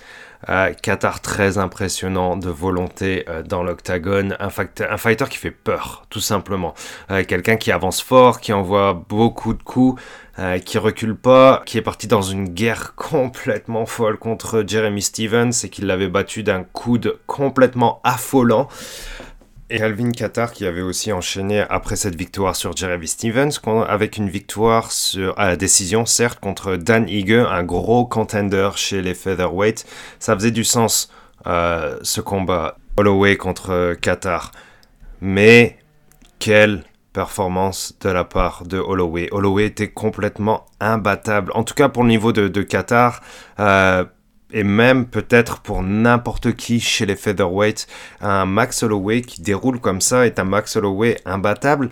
Euh, 0.48 0.72
Qatar 0.74 1.20
très 1.20 1.58
impressionnant 1.58 2.37
de 2.37 2.50
volonté 2.50 3.24
euh, 3.28 3.42
dans 3.42 3.62
l'octagone, 3.62 4.37
un, 4.40 4.48
un, 4.48 4.96
fighter 4.96 5.24
qui 5.28 5.38
fait 5.38 5.50
peur, 5.50 6.04
tout 6.10 6.20
simplement. 6.20 6.74
Euh, 7.10 7.24
quelqu'un 7.24 7.56
qui 7.56 7.72
avance 7.72 8.02
fort, 8.02 8.40
qui 8.40 8.52
envoie 8.52 8.92
beaucoup 9.08 9.54
de 9.54 9.62
coups, 9.62 10.00
qui 10.64 10.78
recule 10.78 11.14
pas, 11.14 11.62
qui 11.64 11.78
est 11.78 11.82
parti 11.82 12.06
dans 12.06 12.22
une 12.22 12.48
guerre 12.48 12.94
complètement 12.96 13.86
folle 13.86 14.18
contre 14.18 14.64
Jeremy 14.66 15.02
Stevens 15.02 15.52
et 15.62 15.68
qui 15.68 15.82
l'avait 15.82 16.08
battu 16.08 16.42
d'un 16.42 16.64
coup 16.64 16.98
de 16.98 17.18
complètement 17.26 18.00
affolant. 18.04 18.68
Et 19.70 19.80
Alvin 19.80 20.10
Qatar 20.10 20.52
qui 20.52 20.66
avait 20.66 20.82
aussi 20.82 21.10
enchaîné 21.10 21.60
après 21.60 21.96
cette 21.96 22.16
victoire 22.16 22.54
sur 22.54 22.76
Jeremy 22.76 23.08
Stevens 23.08 23.52
avec 23.88 24.18
une 24.18 24.28
victoire 24.28 24.90
à 25.36 25.48
la 25.48 25.56
décision 25.56 26.04
certes 26.04 26.38
contre 26.38 26.76
Dan 26.76 27.08
Ige, 27.08 27.32
un 27.32 27.64
gros 27.64 28.04
contender 28.04 28.70
chez 28.76 29.00
les 29.00 29.14
featherweight. 29.14 29.86
Ça 30.18 30.34
faisait 30.34 30.50
du 30.50 30.64
sens 30.64 31.10
euh, 31.46 31.98
ce 32.02 32.20
combat 32.20 32.76
Holloway 32.96 33.36
contre 33.36 33.96
Qatar. 34.00 34.52
Mais 35.22 35.78
quelle 36.38 36.84
performance 37.14 37.96
de 38.03 38.11
la 38.11 38.24
part 38.24 38.64
de 38.66 38.79
Holloway. 38.79 39.29
Holloway 39.33 39.64
était 39.64 39.88
complètement 39.88 40.66
imbattable. 40.81 41.50
En 41.55 41.64
tout 41.64 41.72
cas 41.72 41.88
pour 41.88 42.03
le 42.03 42.11
niveau 42.11 42.33
de, 42.33 42.48
de 42.48 42.62
Qatar. 42.62 43.22
Euh, 43.59 44.05
et 44.53 44.62
même 44.62 45.07
peut-être 45.07 45.61
pour 45.61 45.83
n'importe 45.83 46.53
qui 46.53 46.79
chez 46.79 47.07
les 47.07 47.16
featherweight, 47.16 47.88
un 48.20 48.46
Max 48.46 48.83
Holloway 48.83 49.22
qui 49.22 49.42
déroule 49.42 49.81
comme 49.81 50.00
ça 50.00 50.27
est 50.27 50.38
un 50.38 50.44
Max 50.44 50.77
Holloway 50.77 51.16
imbattable. 51.24 51.90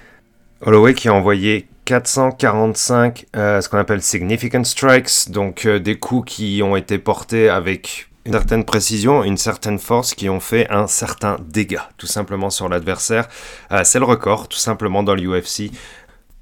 Holloway 0.61 0.95
qui 0.95 1.09
a 1.09 1.15
envoyé 1.15 1.67
445 1.87 3.27
euh, 3.35 3.61
ce 3.61 3.69
qu'on 3.69 3.79
appelle 3.79 4.03
significant 4.03 4.63
strikes, 4.63 5.31
donc 5.31 5.67
euh, 5.67 5.81
des 5.81 5.99
coups 5.99 6.35
qui 6.35 6.63
ont 6.63 6.77
été 6.77 6.99
portés 6.99 7.49
avec 7.49 8.12
une 8.25 8.33
certaine 8.33 8.65
précision, 8.65 9.25
une 9.25 9.37
certaine 9.37 9.79
force 9.79 10.15
qui 10.15 10.29
ont 10.29 10.41
fait 10.41 10.69
un 10.71 10.87
certain 10.87 11.39
dégât, 11.49 11.89
tout 11.97 12.07
simplement 12.07 12.51
sur 12.51 12.69
l'adversaire. 12.69 13.29
Euh, 13.73 13.83
c'est 13.85 13.99
le 13.99 14.05
record, 14.05 14.49
tout 14.49 14.59
simplement 14.59 15.03
dans 15.03 15.15
l'UFC. 15.15 15.71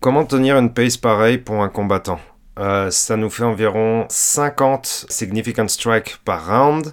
Comment 0.01 0.25
tenir 0.25 0.59
une 0.59 0.73
pace 0.73 0.97
pareille 0.97 1.38
pour 1.38 1.62
un 1.62 1.69
combattant? 1.69 2.21
Euh, 2.59 2.90
ça 2.90 3.16
nous 3.16 3.31
fait 3.31 3.45
environ 3.45 4.07
50 4.09 5.07
significant 5.09 5.69
strikes 5.69 6.19
par 6.25 6.47
round. 6.47 6.93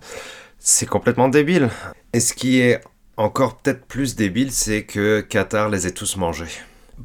C'est 0.59 0.85
complètement 0.85 1.27
débile. 1.27 1.69
Et 2.13 2.19
ce 2.19 2.33
qui 2.33 2.61
est 2.61 2.81
encore 3.17 3.57
peut-être 3.57 3.85
plus 3.85 4.15
débile, 4.15 4.51
c'est 4.51 4.83
que 4.83 5.21
Qatar 5.21 5.69
les 5.69 5.87
ait 5.87 5.91
tous 5.91 6.15
mangés. 6.15 6.45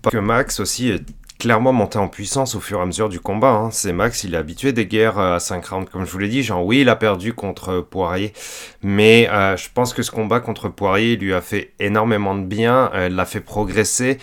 Parce 0.00 0.12
que 0.12 0.18
Max 0.18 0.60
aussi 0.60 0.90
est 0.90 1.04
clairement 1.42 1.72
monté 1.72 1.98
en 1.98 2.06
puissance 2.06 2.54
au 2.54 2.60
fur 2.60 2.78
et 2.78 2.82
à 2.82 2.86
mesure 2.86 3.08
du 3.08 3.18
combat. 3.18 3.50
Hein. 3.50 3.70
C'est 3.72 3.92
Max, 3.92 4.22
il 4.22 4.34
est 4.34 4.36
habitué 4.36 4.72
des 4.72 4.86
guerres 4.86 5.18
à 5.18 5.40
5 5.40 5.66
rounds, 5.66 5.90
comme 5.90 6.06
je 6.06 6.12
vous 6.12 6.18
l'ai 6.18 6.28
dit. 6.28 6.44
Genre, 6.44 6.64
oui, 6.64 6.82
il 6.82 6.88
a 6.88 6.94
perdu 6.94 7.32
contre 7.32 7.80
Poirier, 7.80 8.32
mais 8.80 9.28
euh, 9.28 9.56
je 9.56 9.68
pense 9.74 9.92
que 9.92 10.04
ce 10.04 10.12
combat 10.12 10.38
contre 10.38 10.68
Poirier 10.68 11.16
lui 11.16 11.34
a 11.34 11.40
fait 11.40 11.72
énormément 11.80 12.36
de 12.36 12.44
bien, 12.44 12.92
euh, 12.94 13.08
l'a 13.08 13.24
fait 13.24 13.40
progresser 13.40 14.18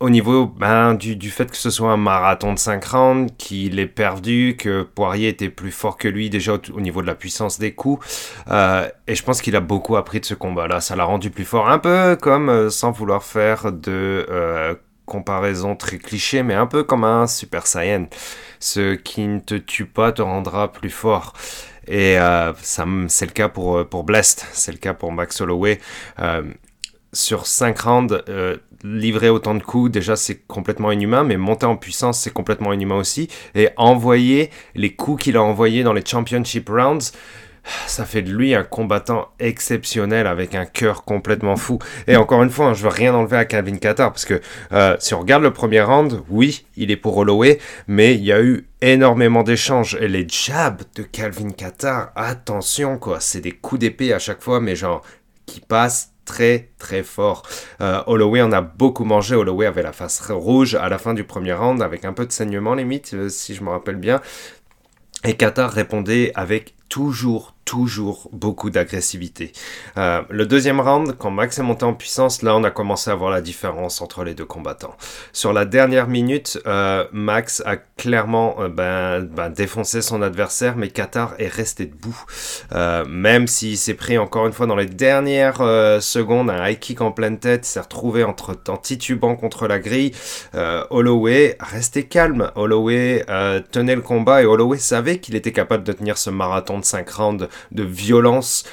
au 0.00 0.08
niveau 0.08 0.46
ben, 0.46 0.94
du, 0.94 1.30
fait 1.30 1.50
que 1.50 1.56
ce 1.56 1.68
soit 1.68 1.92
un 1.92 1.98
marathon 1.98 2.54
de 2.54 2.58
5 2.58 2.84
rounds, 2.86 3.32
qu'il 3.36 3.78
ait 3.78 3.86
perdu, 3.86 4.56
que 4.58 4.82
Poirier 4.82 5.28
était 5.28 5.50
plus 5.50 5.70
fort 5.70 5.98
que 5.98 6.08
lui 6.08 6.30
déjà 6.30 6.54
au, 6.74 6.80
niveau 6.80 7.02
de 7.02 7.06
la 7.06 7.14
puissance 7.14 7.58
des 7.58 7.72
coups. 7.72 8.06
Euh, 8.48 8.88
et 9.06 9.14
je 9.14 9.22
pense 9.22 9.42
qu'il 9.42 9.54
a 9.56 9.60
beaucoup 9.60 9.96
appris 9.96 10.20
de 10.20 10.24
ce 10.24 10.34
combat-là. 10.34 10.80
Ça 10.80 10.96
l'a 10.96 11.04
rendu 11.04 11.30
plus 11.30 11.44
fort. 11.44 11.68
Un 11.68 11.78
peu 11.78 12.16
comme, 12.16 12.48
euh, 12.48 12.70
sans 12.70 12.92
vouloir 12.92 13.22
faire 13.22 13.72
de 13.72 14.26
euh, 14.30 14.74
comparaison 15.10 15.76
très 15.76 15.98
cliché, 15.98 16.42
mais 16.42 16.54
un 16.54 16.66
peu 16.66 16.84
comme 16.84 17.04
un 17.04 17.26
Super 17.26 17.66
Saiyan. 17.66 18.06
Ce 18.60 18.94
qui 18.94 19.26
ne 19.26 19.40
te 19.40 19.56
tue 19.56 19.86
pas 19.86 20.12
te 20.12 20.22
rendra 20.22 20.72
plus 20.72 20.90
fort. 20.90 21.34
Et 21.88 22.18
euh, 22.18 22.52
c'est 22.62 23.26
le 23.26 23.32
cas 23.32 23.48
pour, 23.48 23.84
pour 23.86 24.04
Blest, 24.04 24.46
c'est 24.52 24.72
le 24.72 24.78
cas 24.78 24.94
pour 24.94 25.12
Max 25.12 25.40
Holloway. 25.40 25.80
Euh, 26.20 26.42
sur 27.12 27.46
5 27.46 27.78
rounds, 27.80 28.22
euh, 28.28 28.56
livrer 28.84 29.28
autant 29.28 29.54
de 29.54 29.62
coups, 29.62 29.90
déjà 29.90 30.14
c'est 30.14 30.46
complètement 30.46 30.92
inhumain, 30.92 31.24
mais 31.24 31.36
monter 31.36 31.66
en 31.66 31.76
puissance 31.76 32.20
c'est 32.20 32.32
complètement 32.32 32.72
inhumain 32.72 32.96
aussi. 32.96 33.28
Et 33.54 33.70
envoyer 33.76 34.50
les 34.74 34.94
coups 34.94 35.24
qu'il 35.24 35.36
a 35.36 35.42
envoyés 35.42 35.82
dans 35.82 35.92
les 35.92 36.04
championship 36.04 36.68
rounds, 36.68 37.12
ça 37.86 38.04
fait 38.04 38.22
de 38.22 38.32
lui 38.32 38.54
un 38.54 38.62
combattant 38.62 39.28
exceptionnel 39.38 40.26
avec 40.26 40.54
un 40.54 40.66
cœur 40.66 41.04
complètement 41.04 41.56
fou. 41.56 41.78
Et 42.06 42.16
encore 42.16 42.42
une 42.42 42.50
fois, 42.50 42.66
hein, 42.66 42.74
je 42.74 42.82
veux 42.82 42.88
rien 42.88 43.14
enlever 43.14 43.36
à 43.36 43.44
Calvin 43.44 43.76
Qatar 43.76 44.10
parce 44.10 44.24
que 44.24 44.40
euh, 44.72 44.96
si 44.98 45.14
on 45.14 45.20
regarde 45.20 45.42
le 45.42 45.52
premier 45.52 45.82
round, 45.82 46.22
oui, 46.28 46.66
il 46.76 46.90
est 46.90 46.96
pour 46.96 47.16
Holloway, 47.16 47.58
mais 47.86 48.14
il 48.14 48.24
y 48.24 48.32
a 48.32 48.42
eu 48.42 48.68
énormément 48.80 49.42
d'échanges. 49.42 49.96
Et 50.00 50.08
les 50.08 50.26
jabs 50.28 50.82
de 50.94 51.02
Calvin 51.02 51.50
Qatar, 51.50 52.12
attention 52.16 52.98
quoi, 52.98 53.20
c'est 53.20 53.40
des 53.40 53.52
coups 53.52 53.80
d'épée 53.80 54.12
à 54.12 54.18
chaque 54.18 54.42
fois, 54.42 54.60
mais 54.60 54.76
genre 54.76 55.02
qui 55.46 55.60
passent 55.60 56.12
très 56.24 56.70
très 56.78 57.02
fort. 57.02 57.42
Euh, 57.80 58.02
Holloway 58.06 58.40
en 58.40 58.52
a 58.52 58.60
beaucoup 58.60 59.04
mangé. 59.04 59.34
Holloway 59.34 59.66
avait 59.66 59.82
la 59.82 59.92
face 59.92 60.20
rouge 60.30 60.76
à 60.76 60.88
la 60.88 60.98
fin 60.98 61.12
du 61.12 61.24
premier 61.24 61.52
round 61.52 61.82
avec 61.82 62.04
un 62.04 62.12
peu 62.12 62.24
de 62.24 62.32
saignement 62.32 62.74
limite, 62.74 63.14
euh, 63.14 63.28
si 63.28 63.54
je 63.54 63.64
me 63.64 63.70
rappelle 63.70 63.96
bien. 63.96 64.20
Et 65.24 65.36
Qatar 65.36 65.70
répondait 65.70 66.32
avec 66.34 66.74
toujours, 66.90 67.54
toujours 67.64 68.28
beaucoup 68.32 68.68
d'agressivité. 68.68 69.52
Euh, 69.96 70.22
le 70.28 70.44
deuxième 70.44 70.80
round, 70.80 71.16
quand 71.16 71.30
Max 71.30 71.58
est 71.58 71.62
monté 71.62 71.84
en 71.84 71.94
puissance, 71.94 72.42
là 72.42 72.56
on 72.56 72.64
a 72.64 72.70
commencé 72.70 73.10
à 73.10 73.14
voir 73.14 73.30
la 73.30 73.40
différence 73.40 74.00
entre 74.00 74.24
les 74.24 74.34
deux 74.34 74.44
combattants. 74.44 74.96
Sur 75.32 75.52
la 75.52 75.64
dernière 75.66 76.08
minute, 76.08 76.60
euh, 76.66 77.04
Max 77.12 77.62
a 77.66 77.76
clairement 77.76 78.56
euh, 78.58 78.68
ben, 78.68 79.20
ben, 79.20 79.50
défoncé 79.50 80.02
son 80.02 80.20
adversaire, 80.20 80.76
mais 80.76 80.88
Qatar 80.88 81.34
est 81.38 81.46
resté 81.46 81.86
debout. 81.86 82.24
Même 83.08 83.46
s'il 83.46 83.76
s'est 83.76 83.94
pris 83.94 84.18
encore 84.18 84.46
une 84.46 84.52
fois 84.52 84.66
dans 84.66 84.76
les 84.76 84.86
dernières 84.86 85.58
secondes 86.00 86.50
un 86.50 86.66
high 86.68 86.78
kick 86.78 87.00
en 87.00 87.12
pleine 87.12 87.38
tête, 87.38 87.64
s'est 87.64 87.80
retrouvé 87.80 88.24
entre 88.24 88.54
temps 88.54 88.76
titubant 88.76 89.36
contre 89.36 89.66
la 89.66 89.78
grille, 89.78 90.12
Holloway 90.90 91.56
restait 91.60 92.04
calme. 92.04 92.50
Holloway 92.54 93.24
tenait 93.70 93.94
le 93.94 94.02
combat 94.02 94.42
et 94.42 94.46
Holloway 94.46 94.78
savait 94.78 95.18
qu'il 95.18 95.36
était 95.36 95.52
capable 95.52 95.84
de 95.84 95.92
tenir 95.92 96.18
ce 96.18 96.30
marathon 96.30 96.78
de 96.78 96.84
5 96.84 97.08
rounds 97.10 97.48
de 97.72 97.82
violence 97.82 98.64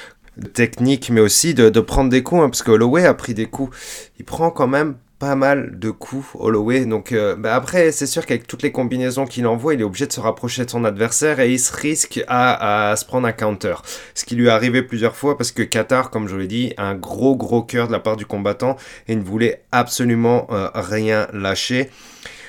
technique, 0.54 1.10
mais 1.10 1.20
aussi 1.20 1.54
de, 1.54 1.80
prendre 1.80 2.10
des 2.10 2.22
coups, 2.22 2.42
hein, 2.42 2.48
parce 2.48 2.62
que 2.62 2.70
Holloway 2.70 3.04
a 3.04 3.14
pris 3.14 3.34
des 3.34 3.46
coups. 3.46 3.76
Il 4.18 4.24
prend 4.24 4.50
quand 4.50 4.68
même 4.68 4.96
pas 5.18 5.34
mal 5.34 5.78
de 5.78 5.90
coups, 5.90 6.28
Holloway. 6.34 6.84
Donc 6.86 7.12
euh, 7.12 7.34
bah, 7.34 7.54
après, 7.54 7.90
c'est 7.90 8.06
sûr 8.06 8.24
qu'avec 8.24 8.46
toutes 8.46 8.62
les 8.62 8.70
combinaisons 8.70 9.26
qu'il 9.26 9.46
envoie, 9.46 9.74
il 9.74 9.80
est 9.80 9.84
obligé 9.84 10.06
de 10.06 10.12
se 10.12 10.20
rapprocher 10.20 10.64
de 10.64 10.70
son 10.70 10.84
adversaire 10.84 11.40
et 11.40 11.50
il 11.52 11.58
se 11.58 11.72
risque 11.76 12.22
à, 12.28 12.94
se 12.96 13.04
prendre 13.04 13.26
un 13.26 13.32
counter. 13.32 13.74
Ce 14.14 14.24
qui 14.24 14.36
lui 14.36 14.46
est 14.46 14.50
arrivé 14.50 14.82
plusieurs 14.82 15.16
fois 15.16 15.36
parce 15.36 15.50
que 15.50 15.62
Qatar, 15.62 16.10
comme 16.10 16.28
je 16.28 16.36
l'ai 16.36 16.46
dit, 16.46 16.72
a 16.76 16.84
un 16.84 16.94
gros 16.94 17.36
gros 17.36 17.62
cœur 17.62 17.88
de 17.88 17.92
la 17.92 18.00
part 18.00 18.16
du 18.16 18.26
combattant 18.26 18.76
et 19.08 19.16
ne 19.16 19.22
voulait 19.22 19.62
absolument 19.72 20.46
euh, 20.50 20.68
rien 20.74 21.26
lâcher. 21.32 21.90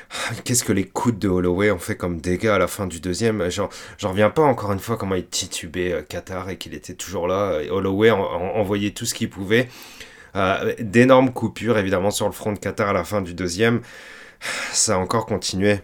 Qu'est-ce 0.44 0.64
que 0.64 0.74
les 0.74 0.86
coups 0.86 1.18
de 1.18 1.28
Holloway 1.28 1.72
ont 1.72 1.80
fait 1.80 1.96
comme 1.96 2.20
dégâts 2.20 2.48
à 2.48 2.58
la 2.58 2.68
fin 2.68 2.88
du 2.88 3.00
deuxième? 3.00 3.50
J'en 3.50 3.70
reviens 4.04 4.30
pas 4.30 4.42
encore 4.42 4.72
une 4.72 4.80
fois 4.80 4.98
comment 4.98 5.16
il 5.16 5.28
titubait 5.28 5.94
euh, 5.94 6.02
Qatar 6.02 6.50
et 6.50 6.58
qu'il 6.58 6.74
était 6.74 6.94
toujours 6.94 7.28
là. 7.28 7.60
Holloway 7.70 8.12
envoyait 8.12 8.92
tout 8.92 9.06
ce 9.06 9.14
qu'il 9.14 9.30
pouvait. 9.30 9.70
Euh, 10.36 10.76
d'énormes 10.80 11.34
coupures 11.34 11.78
évidemment 11.78 12.12
sur 12.12 12.28
le 12.28 12.34
front 12.34 12.54
de 12.54 12.60
Qatar 12.60 12.90
à 12.90 12.94
la 12.94 13.04
fin 13.04 13.22
du 13.22 13.34
deuxième. 13.34 13.82
Ça 14.72 14.96
a 14.96 14.98
encore 14.98 15.26
continué. 15.26 15.80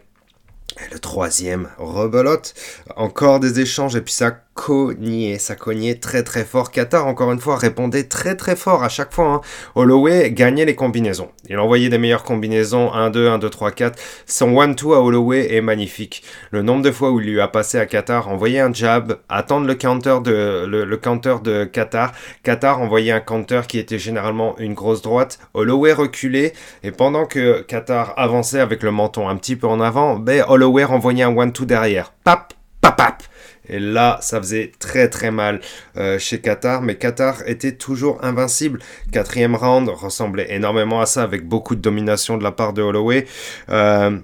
Et 0.77 0.93
le 0.93 0.99
troisième, 0.99 1.69
rebelote. 1.77 2.53
Encore 2.95 3.39
des 3.39 3.59
échanges 3.59 3.95
et 3.95 4.01
puis 4.01 4.13
ça 4.13 4.44
cognait, 4.55 5.37
ça 5.37 5.55
cognait 5.55 5.95
très 5.95 6.23
très 6.23 6.45
fort. 6.45 6.71
Qatar, 6.71 7.05
encore 7.05 7.31
une 7.31 7.39
fois, 7.39 7.57
répondait 7.57 8.05
très 8.05 8.35
très 8.35 8.55
fort 8.55 8.83
à 8.83 8.89
chaque 8.89 9.13
fois. 9.13 9.27
Hein. 9.27 9.41
Holloway 9.75 10.31
gagnait 10.31 10.65
les 10.65 10.75
combinaisons. 10.75 11.29
Il 11.49 11.59
envoyait 11.59 11.89
des 11.89 11.97
meilleures 11.97 12.23
combinaisons, 12.23 12.89
1-2, 12.89 13.37
1-2, 13.37 13.49
3, 13.49 13.71
4. 13.71 14.01
Son 14.25 14.53
1-2 14.53 14.95
à 14.95 15.01
Holloway 15.01 15.53
est 15.53 15.61
magnifique. 15.61 16.23
Le 16.51 16.61
nombre 16.61 16.83
de 16.83 16.91
fois 16.91 17.11
où 17.11 17.19
il 17.19 17.27
lui 17.27 17.41
a 17.41 17.49
passé 17.49 17.77
à 17.77 17.85
Qatar, 17.85 18.29
envoyer 18.29 18.61
un 18.61 18.73
jab, 18.73 19.19
attendre 19.27 19.67
le 19.67 19.75
counter 19.75 20.19
de, 20.23 20.65
le, 20.65 20.97
counter 20.97 21.35
de 21.43 21.65
Qatar. 21.65 22.13
Qatar 22.41 22.81
envoyait 22.81 23.11
un 23.11 23.19
counter 23.19 23.61
qui 23.67 23.77
était 23.77 23.99
généralement 23.99 24.57
une 24.57 24.73
grosse 24.73 25.01
droite. 25.01 25.37
Holloway 25.53 25.91
reculait 25.91 26.53
et 26.81 26.91
pendant 26.91 27.25
que 27.25 27.61
Qatar 27.61 28.13
avançait 28.15 28.61
avec 28.61 28.83
le 28.83 28.91
menton 28.91 29.27
un 29.27 29.35
petit 29.35 29.57
peu 29.57 29.67
en 29.67 29.81
avant, 29.81 30.15
ben 30.15 30.45
Holloway 30.47 30.85
renvoyait 30.85 31.23
un 31.23 31.33
1-2 31.33 31.65
derrière. 31.65 32.13
Pap, 32.23 32.53
pap, 32.79 32.95
pap. 32.95 33.23
Et 33.69 33.79
là, 33.79 34.19
ça 34.21 34.39
faisait 34.39 34.71
très 34.79 35.09
très 35.09 35.31
mal 35.31 35.61
euh, 35.97 36.19
chez 36.19 36.39
Qatar, 36.39 36.81
mais 36.81 36.95
Qatar 36.95 37.47
était 37.47 37.73
toujours 37.73 38.23
invincible. 38.23 38.79
Quatrième 39.11 39.55
round 39.55 39.89
ressemblait 39.89 40.53
énormément 40.53 41.01
à 41.01 41.05
ça, 41.05 41.23
avec 41.23 41.47
beaucoup 41.47 41.75
de 41.75 41.81
domination 41.81 42.37
de 42.37 42.43
la 42.43 42.51
part 42.51 42.73
de 42.73 42.81
Holloway. 42.81 43.25
Euh, 43.69 44.17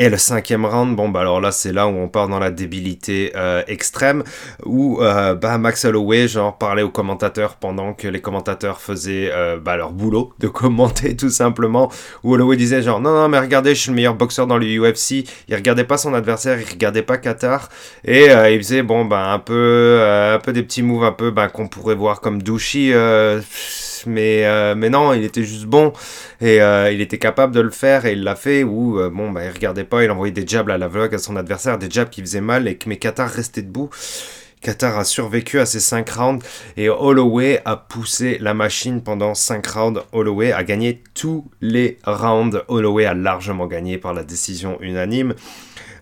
Et 0.00 0.08
le 0.08 0.16
cinquième 0.16 0.64
round, 0.64 0.96
bon 0.96 1.10
bah 1.10 1.20
alors 1.20 1.42
là 1.42 1.52
c'est 1.52 1.74
là 1.74 1.86
où 1.86 1.90
on 1.90 2.08
part 2.08 2.26
dans 2.26 2.38
la 2.38 2.50
débilité 2.50 3.32
euh, 3.36 3.62
extrême, 3.66 4.24
où 4.64 5.02
euh, 5.02 5.34
bah, 5.34 5.58
Max 5.58 5.84
Holloway 5.84 6.26
genre 6.26 6.56
parlait 6.56 6.80
aux 6.80 6.88
commentateurs 6.88 7.56
pendant 7.56 7.92
que 7.92 8.08
les 8.08 8.22
commentateurs 8.22 8.80
faisaient 8.80 9.28
euh, 9.30 9.58
bah, 9.58 9.76
leur 9.76 9.92
boulot 9.92 10.32
de 10.38 10.48
commenter 10.60 11.16
tout 11.16 11.28
simplement, 11.28 11.92
où 12.24 12.32
Holloway 12.32 12.56
disait 12.56 12.80
genre 12.80 12.98
non 12.98 13.12
non 13.12 13.28
mais 13.28 13.38
regardez 13.38 13.74
je 13.74 13.80
suis 13.82 13.90
le 13.90 13.96
meilleur 13.96 14.14
boxeur 14.14 14.46
dans 14.46 14.56
le 14.56 14.64
UFC, 14.64 15.28
il 15.48 15.54
regardait 15.54 15.84
pas 15.84 15.98
son 15.98 16.14
adversaire, 16.14 16.58
il 16.58 16.66
regardait 16.66 17.02
pas 17.02 17.18
Qatar, 17.18 17.68
et 18.02 18.28
il 18.54 18.56
faisait 18.56 18.82
bon 18.82 19.04
bah 19.04 19.30
un 19.30 19.38
peu 19.38 20.02
un 20.02 20.38
peu 20.38 20.54
des 20.54 20.62
petits 20.62 20.82
moves 20.82 21.04
un 21.04 21.12
peu 21.12 21.30
bah, 21.30 21.48
qu'on 21.48 21.68
pourrait 21.68 21.94
voir 21.94 22.22
comme 22.22 22.40
Mais, 24.06 24.44
euh, 24.46 24.74
mais 24.74 24.90
non, 24.90 25.12
il 25.12 25.24
était 25.24 25.44
juste 25.44 25.66
bon 25.66 25.92
et 26.40 26.60
euh, 26.60 26.90
il 26.90 27.00
était 27.00 27.18
capable 27.18 27.54
de 27.54 27.60
le 27.60 27.70
faire 27.70 28.06
et 28.06 28.12
il 28.12 28.22
l'a 28.22 28.36
fait. 28.36 28.62
Ou 28.62 28.98
euh, 28.98 29.10
bon, 29.10 29.30
bah, 29.30 29.44
il 29.44 29.50
regardait 29.50 29.84
pas, 29.84 30.04
il 30.04 30.10
envoyait 30.10 30.32
des 30.32 30.46
jabs 30.46 30.68
à 30.70 30.78
la 30.78 30.88
vlog 30.88 31.14
à 31.14 31.18
son 31.18 31.36
adversaire, 31.36 31.78
des 31.78 31.90
jabs 31.90 32.08
qui 32.10 32.20
faisaient 32.20 32.40
mal 32.40 32.68
et 32.68 32.76
que 32.76 32.88
mes 32.88 32.98
Qatar 32.98 33.28
restait 33.28 33.62
debout. 33.62 33.90
Qatar 34.60 34.98
a 34.98 35.04
survécu 35.04 35.58
à 35.58 35.64
ces 35.64 35.80
5 35.80 36.10
rounds 36.10 36.46
et 36.76 36.90
Holloway 36.90 37.62
a 37.64 37.76
poussé 37.76 38.36
la 38.40 38.52
machine 38.52 39.02
pendant 39.02 39.34
5 39.34 39.66
rounds. 39.66 40.02
Holloway 40.12 40.52
a 40.52 40.62
gagné 40.64 41.02
tous 41.14 41.50
les 41.62 41.98
rounds. 42.04 42.62
Holloway 42.68 43.06
a 43.06 43.14
largement 43.14 43.66
gagné 43.66 43.96
par 43.96 44.12
la 44.12 44.22
décision 44.22 44.76
unanime. 44.82 45.34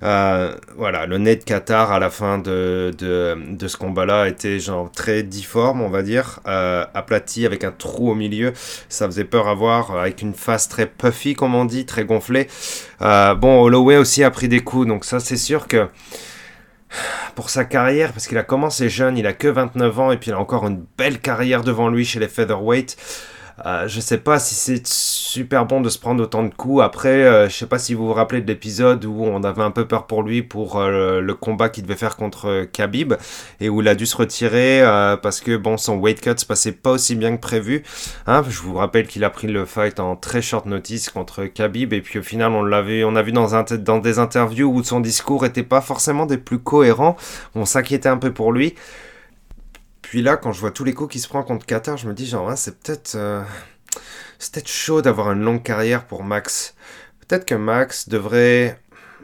Euh, 0.02 0.54
voilà, 0.76 1.06
le 1.06 1.18
nez 1.18 1.36
de 1.36 1.44
Qatar 1.44 1.92
à 1.92 1.98
la 1.98 2.10
fin 2.10 2.38
de, 2.38 2.92
de, 2.96 3.68
ce 3.68 3.76
combat-là 3.76 4.28
était 4.28 4.60
genre 4.60 4.90
très 4.90 5.22
difforme, 5.22 5.82
on 5.82 5.88
va 5.88 6.02
dire, 6.02 6.40
euh, 6.46 6.84
aplati 6.94 7.46
avec 7.46 7.64
un 7.64 7.72
trou 7.72 8.10
au 8.10 8.14
milieu. 8.14 8.52
Ça 8.88 9.06
faisait 9.06 9.24
peur 9.24 9.48
à 9.48 9.54
voir, 9.54 9.96
avec 9.96 10.22
une 10.22 10.34
face 10.34 10.68
très 10.68 10.86
puffy, 10.86 11.34
comme 11.34 11.54
on 11.54 11.64
dit, 11.64 11.86
très 11.86 12.04
gonflée. 12.04 12.48
Euh, 13.02 13.34
bon, 13.34 13.62
Holloway 13.62 13.96
aussi 13.96 14.22
a 14.24 14.30
pris 14.30 14.48
des 14.48 14.60
coups, 14.60 14.86
donc 14.86 15.04
ça 15.04 15.20
c'est 15.20 15.36
sûr 15.36 15.66
que 15.66 15.88
pour 17.34 17.50
sa 17.50 17.64
carrière, 17.64 18.12
parce 18.12 18.26
qu'il 18.26 18.38
a 18.38 18.42
commencé 18.42 18.88
jeune, 18.88 19.18
il 19.18 19.26
a 19.26 19.32
que 19.32 19.48
29 19.48 20.00
ans 20.00 20.10
et 20.10 20.16
puis 20.16 20.30
il 20.30 20.34
a 20.34 20.38
encore 20.38 20.66
une 20.66 20.84
belle 20.96 21.18
carrière 21.20 21.62
devant 21.62 21.88
lui 21.88 22.04
chez 22.04 22.18
les 22.18 22.28
featherweight. 22.28 22.96
Euh, 23.66 23.88
je 23.88 24.00
sais 24.00 24.18
pas 24.18 24.38
si 24.38 24.54
c'est 24.54 24.86
super 24.86 25.66
bon 25.66 25.80
de 25.80 25.88
se 25.88 25.98
prendre 25.98 26.22
autant 26.22 26.44
de 26.44 26.54
coups. 26.54 26.82
Après, 26.82 27.08
euh, 27.24 27.48
je 27.48 27.54
sais 27.54 27.66
pas 27.66 27.78
si 27.78 27.94
vous 27.94 28.06
vous 28.06 28.12
rappelez 28.12 28.40
de 28.40 28.46
l'épisode 28.46 29.04
où 29.04 29.24
on 29.24 29.42
avait 29.42 29.62
un 29.62 29.70
peu 29.70 29.86
peur 29.86 30.06
pour 30.06 30.22
lui 30.22 30.42
pour 30.42 30.76
euh, 30.76 31.20
le 31.20 31.34
combat 31.34 31.68
qu'il 31.68 31.82
devait 31.82 31.96
faire 31.96 32.16
contre 32.16 32.64
Khabib 32.72 33.14
et 33.60 33.68
où 33.68 33.80
il 33.80 33.88
a 33.88 33.94
dû 33.94 34.06
se 34.06 34.16
retirer 34.16 34.82
parce 35.22 35.40
que 35.40 35.56
bon, 35.56 35.76
son 35.76 35.98
weight 35.98 36.20
cut 36.20 36.34
se 36.36 36.46
passait 36.46 36.72
pas 36.72 36.92
aussi 36.92 37.16
bien 37.16 37.36
que 37.36 37.40
prévu. 37.40 37.82
Hein, 38.26 38.42
je 38.48 38.60
vous 38.60 38.74
rappelle 38.74 39.06
qu'il 39.06 39.24
a 39.24 39.30
pris 39.30 39.48
le 39.48 39.64
fight 39.64 39.98
en 40.00 40.16
très 40.16 40.42
short 40.42 40.66
notice 40.66 41.10
contre 41.10 41.44
Khabib 41.44 41.92
et 41.92 42.00
puis 42.00 42.18
au 42.18 42.22
final 42.22 42.52
on 42.52 42.62
l'avait, 42.62 43.04
on 43.04 43.16
a 43.16 43.22
vu 43.22 43.32
dans, 43.32 43.54
un, 43.54 43.64
dans 43.64 43.98
des 43.98 44.18
interviews 44.18 44.68
où 44.68 44.82
son 44.84 45.00
discours 45.00 45.44
était 45.44 45.62
pas 45.62 45.80
forcément 45.80 46.26
des 46.26 46.38
plus 46.38 46.58
cohérents. 46.58 47.16
On 47.54 47.64
s'inquiétait 47.64 48.08
un 48.08 48.18
peu 48.18 48.32
pour 48.32 48.52
lui. 48.52 48.74
Puis 50.08 50.22
là, 50.22 50.38
quand 50.38 50.52
je 50.52 50.60
vois 50.60 50.70
tous 50.70 50.84
les 50.84 50.94
coups 50.94 51.12
qui 51.12 51.20
se 51.20 51.28
prend 51.28 51.42
contre 51.42 51.66
Qatar, 51.66 51.98
je 51.98 52.08
me 52.08 52.14
dis 52.14 52.26
genre, 52.26 52.50
c'est 52.56 52.78
peut-être 52.80 53.14
euh, 53.14 53.42
c'est 54.38 54.54
peut-être 54.54 54.68
chaud 54.68 55.02
d'avoir 55.02 55.32
une 55.32 55.42
longue 55.42 55.62
carrière 55.62 56.06
pour 56.06 56.24
Max. 56.24 56.74
Peut-être 57.20 57.44
que 57.44 57.54
Max 57.54 58.08
devrait 58.08 58.80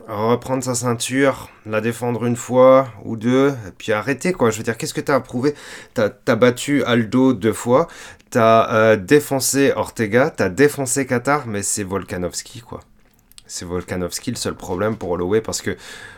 reprendre 0.06 0.62
sa 0.62 0.74
ceinture, 0.74 1.48
la 1.64 1.80
défendre 1.80 2.26
une 2.26 2.36
fois 2.36 2.88
ou 3.02 3.16
deux, 3.16 3.54
et 3.66 3.70
puis 3.78 3.92
arrêter 3.92 4.34
quoi. 4.34 4.50
Je 4.50 4.58
veux 4.58 4.62
dire, 4.62 4.76
qu'est-ce 4.76 4.92
que 4.92 5.00
t'as 5.00 5.14
à 5.14 5.20
prouver 5.20 5.54
T'as 5.94 6.10
as 6.26 6.36
battu 6.36 6.84
Aldo 6.84 7.32
deux 7.32 7.54
fois, 7.54 7.88
t'as 8.28 8.70
euh, 8.74 8.96
défoncé 8.96 9.72
Ortega, 9.74 10.28
t'as 10.28 10.50
défoncé 10.50 11.06
Qatar, 11.06 11.46
mais 11.46 11.62
c'est 11.62 11.84
Volkanovski 11.84 12.60
quoi 12.60 12.80
c'est 13.46 13.64
Volkanovski 13.64 14.30
le 14.30 14.36
seul 14.36 14.54
problème 14.54 14.96
pour 14.96 15.10
Holloway 15.10 15.40
parce 15.40 15.60
que, 15.60 15.76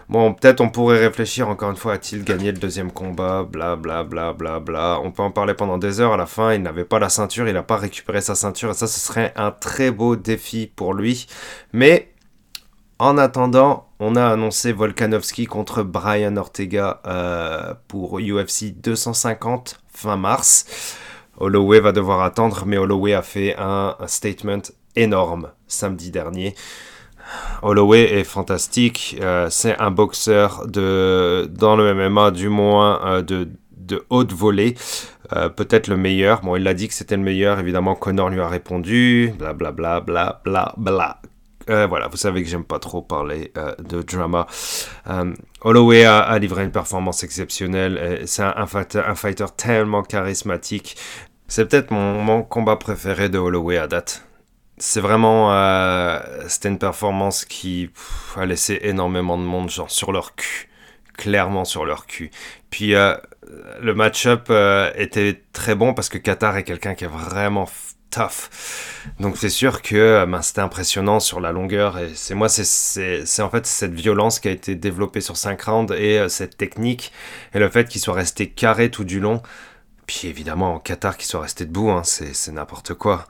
bon, 0.09 0.35
peut-être 0.35 0.61
on 0.61 0.69
pourrait 0.69 0.99
réfléchir 0.99 1.49
encore 1.49 1.71
une 1.71 1.77
fois, 1.77 1.95
a-t-il 1.95 2.25
gagné 2.25 2.53
le 2.53 2.59
deuxième 2.59 2.93
combat, 2.93 3.43
bla 3.43 3.77
bla 3.77 4.05
bla 4.05 4.33
bla 4.33 4.61
bla. 4.61 5.01
On 5.03 5.11
peut 5.11 5.23
en 5.23 5.31
parler 5.31 5.55
pendant 5.55 5.79
des 5.79 6.01
heures, 6.01 6.13
à 6.13 6.17
la 6.17 6.27
fin, 6.27 6.55
il 6.55 6.63
n'avait 6.63 6.85
pas 6.85 6.99
la 6.99 7.09
ceinture, 7.09 7.49
il 7.49 7.55
n'a 7.55 7.63
pas 7.63 7.77
récupéré 7.77 8.21
sa 8.21 8.35
ceinture, 8.35 8.71
et 8.71 8.75
ça, 8.75 8.87
ce 8.87 9.01
serait 9.01 9.33
un 9.37 9.51
très 9.51 9.91
beau 9.91 10.17
défi 10.17 10.71
pour 10.75 10.95
lui. 10.95 11.27
Mais, 11.73 12.13
en 12.99 13.19
attendant, 13.19 13.89
on 13.99 14.15
a 14.15 14.27
annoncé 14.27 14.73
Volkanovski 14.73 15.47
contre 15.47 15.83
Brian 15.83 16.37
Ortega 16.37 17.01
euh, 17.07 17.75
pour 17.89 18.19
UFC 18.19 18.73
250 18.75 19.81
fin 19.93 20.17
mars. 20.17 20.97
Holloway 21.39 21.81
va 21.81 21.93
devoir 21.93 22.23
attendre, 22.23 22.65
mais 22.67 22.79
Holloway 22.79 23.13
a 23.13 23.23
fait 23.23 23.55
un 23.59 23.97
statement 24.07 24.63
énorme 24.95 25.51
samedi 25.67 26.11
dernier. 26.11 26.55
Holloway 27.63 28.13
est 28.13 28.25
fantastique. 28.25 29.17
Euh, 29.21 29.49
c'est 29.51 29.79
un 29.79 29.91
boxeur 29.91 30.67
de, 30.67 31.51
dans 31.51 31.77
le 31.77 31.95
MMA, 31.95 32.31
du 32.31 32.49
moins 32.49 33.05
euh, 33.07 33.23
de, 33.23 33.49
de, 33.77 34.05
haute 34.11 34.33
volée. 34.33 34.75
Euh, 35.35 35.49
peut-être 35.49 35.89
le 35.89 35.97
meilleur. 35.97 36.41
Bon, 36.43 36.57
il 36.57 36.67
a 36.69 36.75
dit 36.75 36.89
que 36.89 36.95
c'était 36.95 37.17
le 37.17 37.23
meilleur. 37.23 37.59
Évidemment, 37.59 37.95
Connor 37.95 38.31
lui 38.31 38.41
a 38.41 38.49
répondu. 38.49 39.33
Bla 39.39 39.53
bla 39.53 39.73
bla 39.73 40.01
bla 40.01 40.41
bla 40.45 40.75
bla. 40.77 41.21
voilà, 41.67 42.09
vous 42.09 42.17
savez 42.17 42.43
que 42.43 42.49
j'aime 42.49 42.65
pas 42.65 42.79
trop 42.79 43.03
parler 43.03 43.53
de 43.79 44.03
drama. 44.03 44.47
Holloway 45.63 46.05
a, 46.05 46.39
livré 46.39 46.63
une 46.63 46.71
performance 46.71 47.25
exceptionnelle. 47.25 48.23
C'est 48.27 48.45
un, 48.45 48.67
fighter, 48.67 49.03
un 49.05 49.17
fighter 49.17 49.47
tellement 49.57 50.03
charismatique. 50.03 50.97
C'est 51.49 51.69
peut-être 51.69 51.91
mon, 51.91 52.23
mon 52.23 52.43
combat 52.43 52.77
préféré 52.77 53.29
de 53.29 53.39
Holloway 53.39 53.79
à 53.79 53.89
date 53.89 54.27
c'est 54.79 55.01
vraiment 55.01 55.53
euh, 55.53 56.21
c'était 56.49 56.69
une 56.69 56.79
performance 56.79 57.45
qui 57.45 57.91
a 58.37 58.45
laissé 58.45 58.79
énormément 58.83 59.39
de 59.39 59.43
monde 59.43 59.71
genre 59.71 59.91
sur 59.91 60.13
leur 60.13 60.35
cul. 60.35 60.69
Clairement 61.17 61.65
sur 61.65 61.87
leur 61.87 62.07
cul. 62.07 62.31
Puis 62.69 62.95
euh, 62.95 63.17
le 63.81 63.95
match-up 63.95 64.49
euh, 64.51 64.93
était 64.97 65.43
très 65.55 65.75
bon 65.75 65.95
parce 65.95 66.11
que 66.11 66.19
Qatar 66.19 66.59
est 66.59 66.65
quelqu'un 66.65 66.95
qui 66.95 67.05
est 67.05 67.09
vraiment 67.09 67.71
tough. 68.11 68.51
Donc 69.19 69.39
c'est 69.39 69.49
sûr 69.49 69.81
que 69.81 70.27
ben, 70.27 70.43
c'était 70.43 70.61
impressionnant 70.61 71.21
sur 71.21 71.41
la 71.41 71.53
longueur 71.53 71.99
et 71.99 72.11
c'est 72.15 72.35
moi 72.35 72.51
c'est 72.51 73.43
en 73.43 73.49
fait 73.49 73.67
cette 73.67 73.95
violence 73.95 74.41
qui 74.41 74.49
a 74.49 74.51
été 74.51 74.75
développée 74.75 75.23
sur 75.23 75.39
5 75.39 75.61
rounds 75.63 75.95
et 75.97 76.29
cette 76.29 76.59
technique 76.59 77.13
et 77.55 77.59
le 77.59 77.71
fait 77.71 77.89
qu'il 77.89 78.01
soit 78.01 78.15
resté 78.15 78.51
carré 78.51 78.91
tout 78.91 79.05
du 79.05 79.21
long. 79.21 79.43
Puis 80.07 80.29
évidemment, 80.29 80.79
Qatar 80.79 81.17
qui 81.17 81.27
soit 81.27 81.41
resté 81.41 81.65
debout, 81.65 81.91
hein, 81.91 82.03
c'est 82.05 82.53
n'importe 82.53 82.95
quoi. 82.95 83.27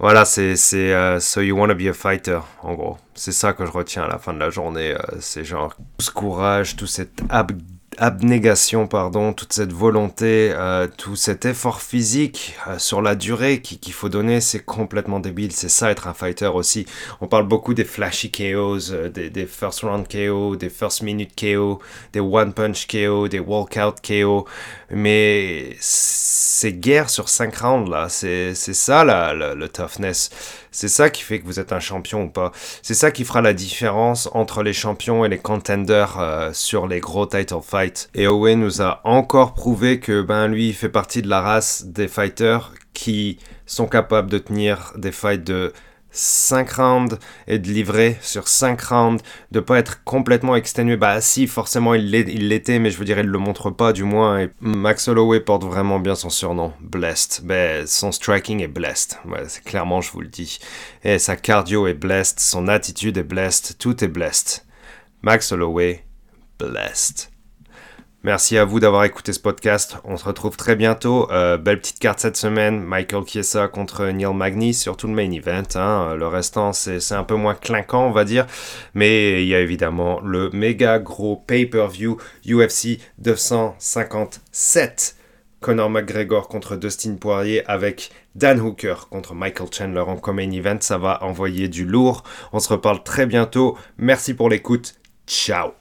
Voilà, 0.00 0.24
c'est 0.24 0.54
uh, 0.54 1.20
So 1.20 1.42
You 1.42 1.58
Wanna 1.58 1.74
Be 1.74 1.82
a 1.82 1.92
Fighter, 1.92 2.40
en 2.62 2.72
gros. 2.72 2.96
C'est 3.14 3.32
ça 3.32 3.52
que 3.52 3.66
je 3.66 3.70
retiens 3.70 4.04
à 4.04 4.08
la 4.08 4.18
fin 4.18 4.32
de 4.32 4.38
la 4.38 4.48
journée. 4.48 4.94
Euh, 4.94 4.98
c'est 5.20 5.44
genre 5.44 5.76
ce 5.98 6.10
courage, 6.10 6.74
tout 6.74 6.86
cet 6.86 7.20
abnégation, 7.28 7.79
pardon, 8.88 9.32
toute 9.32 9.52
cette 9.52 9.72
volonté, 9.72 10.52
euh, 10.54 10.86
tout 10.96 11.16
cet 11.16 11.44
effort 11.44 11.82
physique 11.82 12.54
euh, 12.66 12.78
sur 12.78 13.02
la 13.02 13.14
durée 13.14 13.60
qu'il 13.60 13.92
faut 13.92 14.08
donner, 14.08 14.40
c'est 14.40 14.64
complètement 14.64 15.20
débile. 15.20 15.52
C'est 15.52 15.68
ça 15.68 15.90
être 15.90 16.06
un 16.06 16.14
fighter 16.14 16.46
aussi. 16.46 16.86
On 17.20 17.26
parle 17.26 17.46
beaucoup 17.46 17.74
des 17.74 17.84
flashy 17.84 18.30
KOs, 18.30 19.08
des, 19.12 19.30
des, 19.30 19.46
first 19.46 19.80
round 19.80 20.06
KO, 20.08 20.56
des 20.56 20.70
first 20.70 21.02
minute 21.02 21.32
KO, 21.38 21.80
des 22.12 22.20
one 22.20 22.52
punch 22.52 22.86
KO, 22.86 23.28
des 23.28 23.40
walkout 23.40 24.00
KO. 24.06 24.46
Mais 24.90 25.76
c'est 26.60 26.72
guerre 26.74 27.08
sur 27.08 27.28
5 27.30 27.56
rounds 27.56 27.90
là, 27.90 28.08
c'est 28.10 28.54
ça 28.54 29.02
là, 29.04 29.32
le, 29.32 29.68
toughness. 29.68 30.30
C'est 30.72 30.88
ça 30.88 31.08
qui 31.08 31.22
fait 31.22 31.40
que 31.40 31.46
vous 31.46 31.58
êtes 31.58 31.72
un 31.72 31.80
champion 31.80 32.24
ou 32.24 32.28
pas. 32.28 32.52
C'est 32.82 32.94
ça 32.94 33.10
qui 33.10 33.24
fera 33.24 33.40
la 33.40 33.54
différence 33.54 34.28
entre 34.34 34.62
les 34.62 34.72
champions 34.72 35.24
et 35.24 35.28
les 35.28 35.38
contenders 35.38 36.18
euh, 36.18 36.50
sur 36.52 36.86
les 36.86 37.00
gros 37.00 37.26
title 37.26 37.60
fights. 37.62 37.79
Et 38.14 38.26
Owen 38.26 38.60
nous 38.60 38.82
a 38.82 39.00
encore 39.04 39.54
prouvé 39.54 40.00
que 40.00 40.22
ben 40.22 40.48
lui 40.48 40.72
fait 40.72 40.88
partie 40.88 41.22
de 41.22 41.28
la 41.28 41.40
race 41.40 41.84
des 41.86 42.08
fighters 42.08 42.72
qui 42.92 43.38
sont 43.66 43.86
capables 43.86 44.30
de 44.30 44.38
tenir 44.38 44.92
des 44.96 45.12
fights 45.12 45.44
de 45.44 45.72
5 46.12 46.70
rounds 46.72 47.18
et 47.46 47.58
de 47.58 47.68
livrer 47.68 48.18
sur 48.20 48.48
5 48.48 48.80
rounds, 48.80 49.22
de 49.52 49.60
pas 49.60 49.78
être 49.78 50.02
complètement 50.04 50.56
exténué. 50.56 50.96
Bah 50.96 51.20
si, 51.20 51.46
forcément 51.46 51.94
il 51.94 52.10
l'était, 52.10 52.78
mais 52.78 52.90
je 52.90 52.98
veux 52.98 53.04
dire, 53.04 53.18
il 53.18 53.26
le 53.26 53.38
montre 53.38 53.70
pas 53.70 53.92
du 53.92 54.02
moins. 54.02 54.48
Max 54.60 55.08
Holloway 55.08 55.40
porte 55.40 55.64
vraiment 55.64 56.00
bien 56.00 56.14
son 56.14 56.30
surnom, 56.30 56.72
Blessed. 56.80 57.42
Ben, 57.44 57.86
son 57.86 58.12
striking 58.12 58.60
est 58.60 58.68
blessed, 58.68 59.18
c'est 59.46 59.64
clairement, 59.64 60.00
je 60.00 60.10
vous 60.10 60.20
le 60.20 60.28
dis. 60.28 60.58
Et 61.04 61.18
sa 61.18 61.36
cardio 61.36 61.86
est 61.86 61.94
blessed, 61.94 62.40
son 62.40 62.68
attitude 62.68 63.16
est 63.16 63.22
blessed, 63.22 63.76
tout 63.78 64.04
est 64.04 64.08
blessed. 64.08 64.66
Max 65.22 65.52
Holloway, 65.52 66.04
blessed. 66.58 67.29
Merci 68.22 68.58
à 68.58 68.66
vous 68.66 68.80
d'avoir 68.80 69.04
écouté 69.04 69.32
ce 69.32 69.40
podcast. 69.40 69.96
On 70.04 70.18
se 70.18 70.26
retrouve 70.26 70.54
très 70.54 70.76
bientôt. 70.76 71.30
Euh, 71.30 71.56
belle 71.56 71.80
petite 71.80 71.98
carte 71.98 72.20
cette 72.20 72.36
semaine. 72.36 72.78
Michael 72.78 73.26
Chiesa 73.26 73.66
contre 73.66 74.04
Neil 74.08 74.34
Magny, 74.34 74.74
surtout 74.74 75.06
le 75.06 75.14
main 75.14 75.30
event. 75.30 75.62
Hein. 75.74 76.16
Le 76.16 76.26
restant, 76.26 76.74
c'est 76.74 77.12
un 77.12 77.24
peu 77.24 77.36
moins 77.36 77.54
clinquant, 77.54 78.06
on 78.06 78.10
va 78.10 78.24
dire. 78.24 78.46
Mais 78.92 79.42
il 79.42 79.48
y 79.48 79.54
a 79.54 79.60
évidemment 79.60 80.20
le 80.20 80.50
méga 80.50 80.98
gros 80.98 81.36
pay-per-view 81.36 82.18
UFC 82.46 82.98
257. 83.18 85.16
Conor 85.62 85.88
McGregor 85.88 86.48
contre 86.48 86.76
Dustin 86.76 87.16
Poirier 87.16 87.64
avec 87.66 88.10
Dan 88.34 88.60
Hooker 88.60 89.08
contre 89.10 89.34
Michael 89.34 89.68
Chandler 89.72 90.04
en 90.06 90.32
main 90.34 90.50
event. 90.50 90.78
Ça 90.80 90.98
va 90.98 91.22
envoyer 91.24 91.68
du 91.68 91.86
lourd. 91.86 92.22
On 92.52 92.60
se 92.60 92.68
reparle 92.68 93.02
très 93.02 93.24
bientôt. 93.24 93.78
Merci 93.96 94.34
pour 94.34 94.50
l'écoute. 94.50 94.96
Ciao 95.26 95.70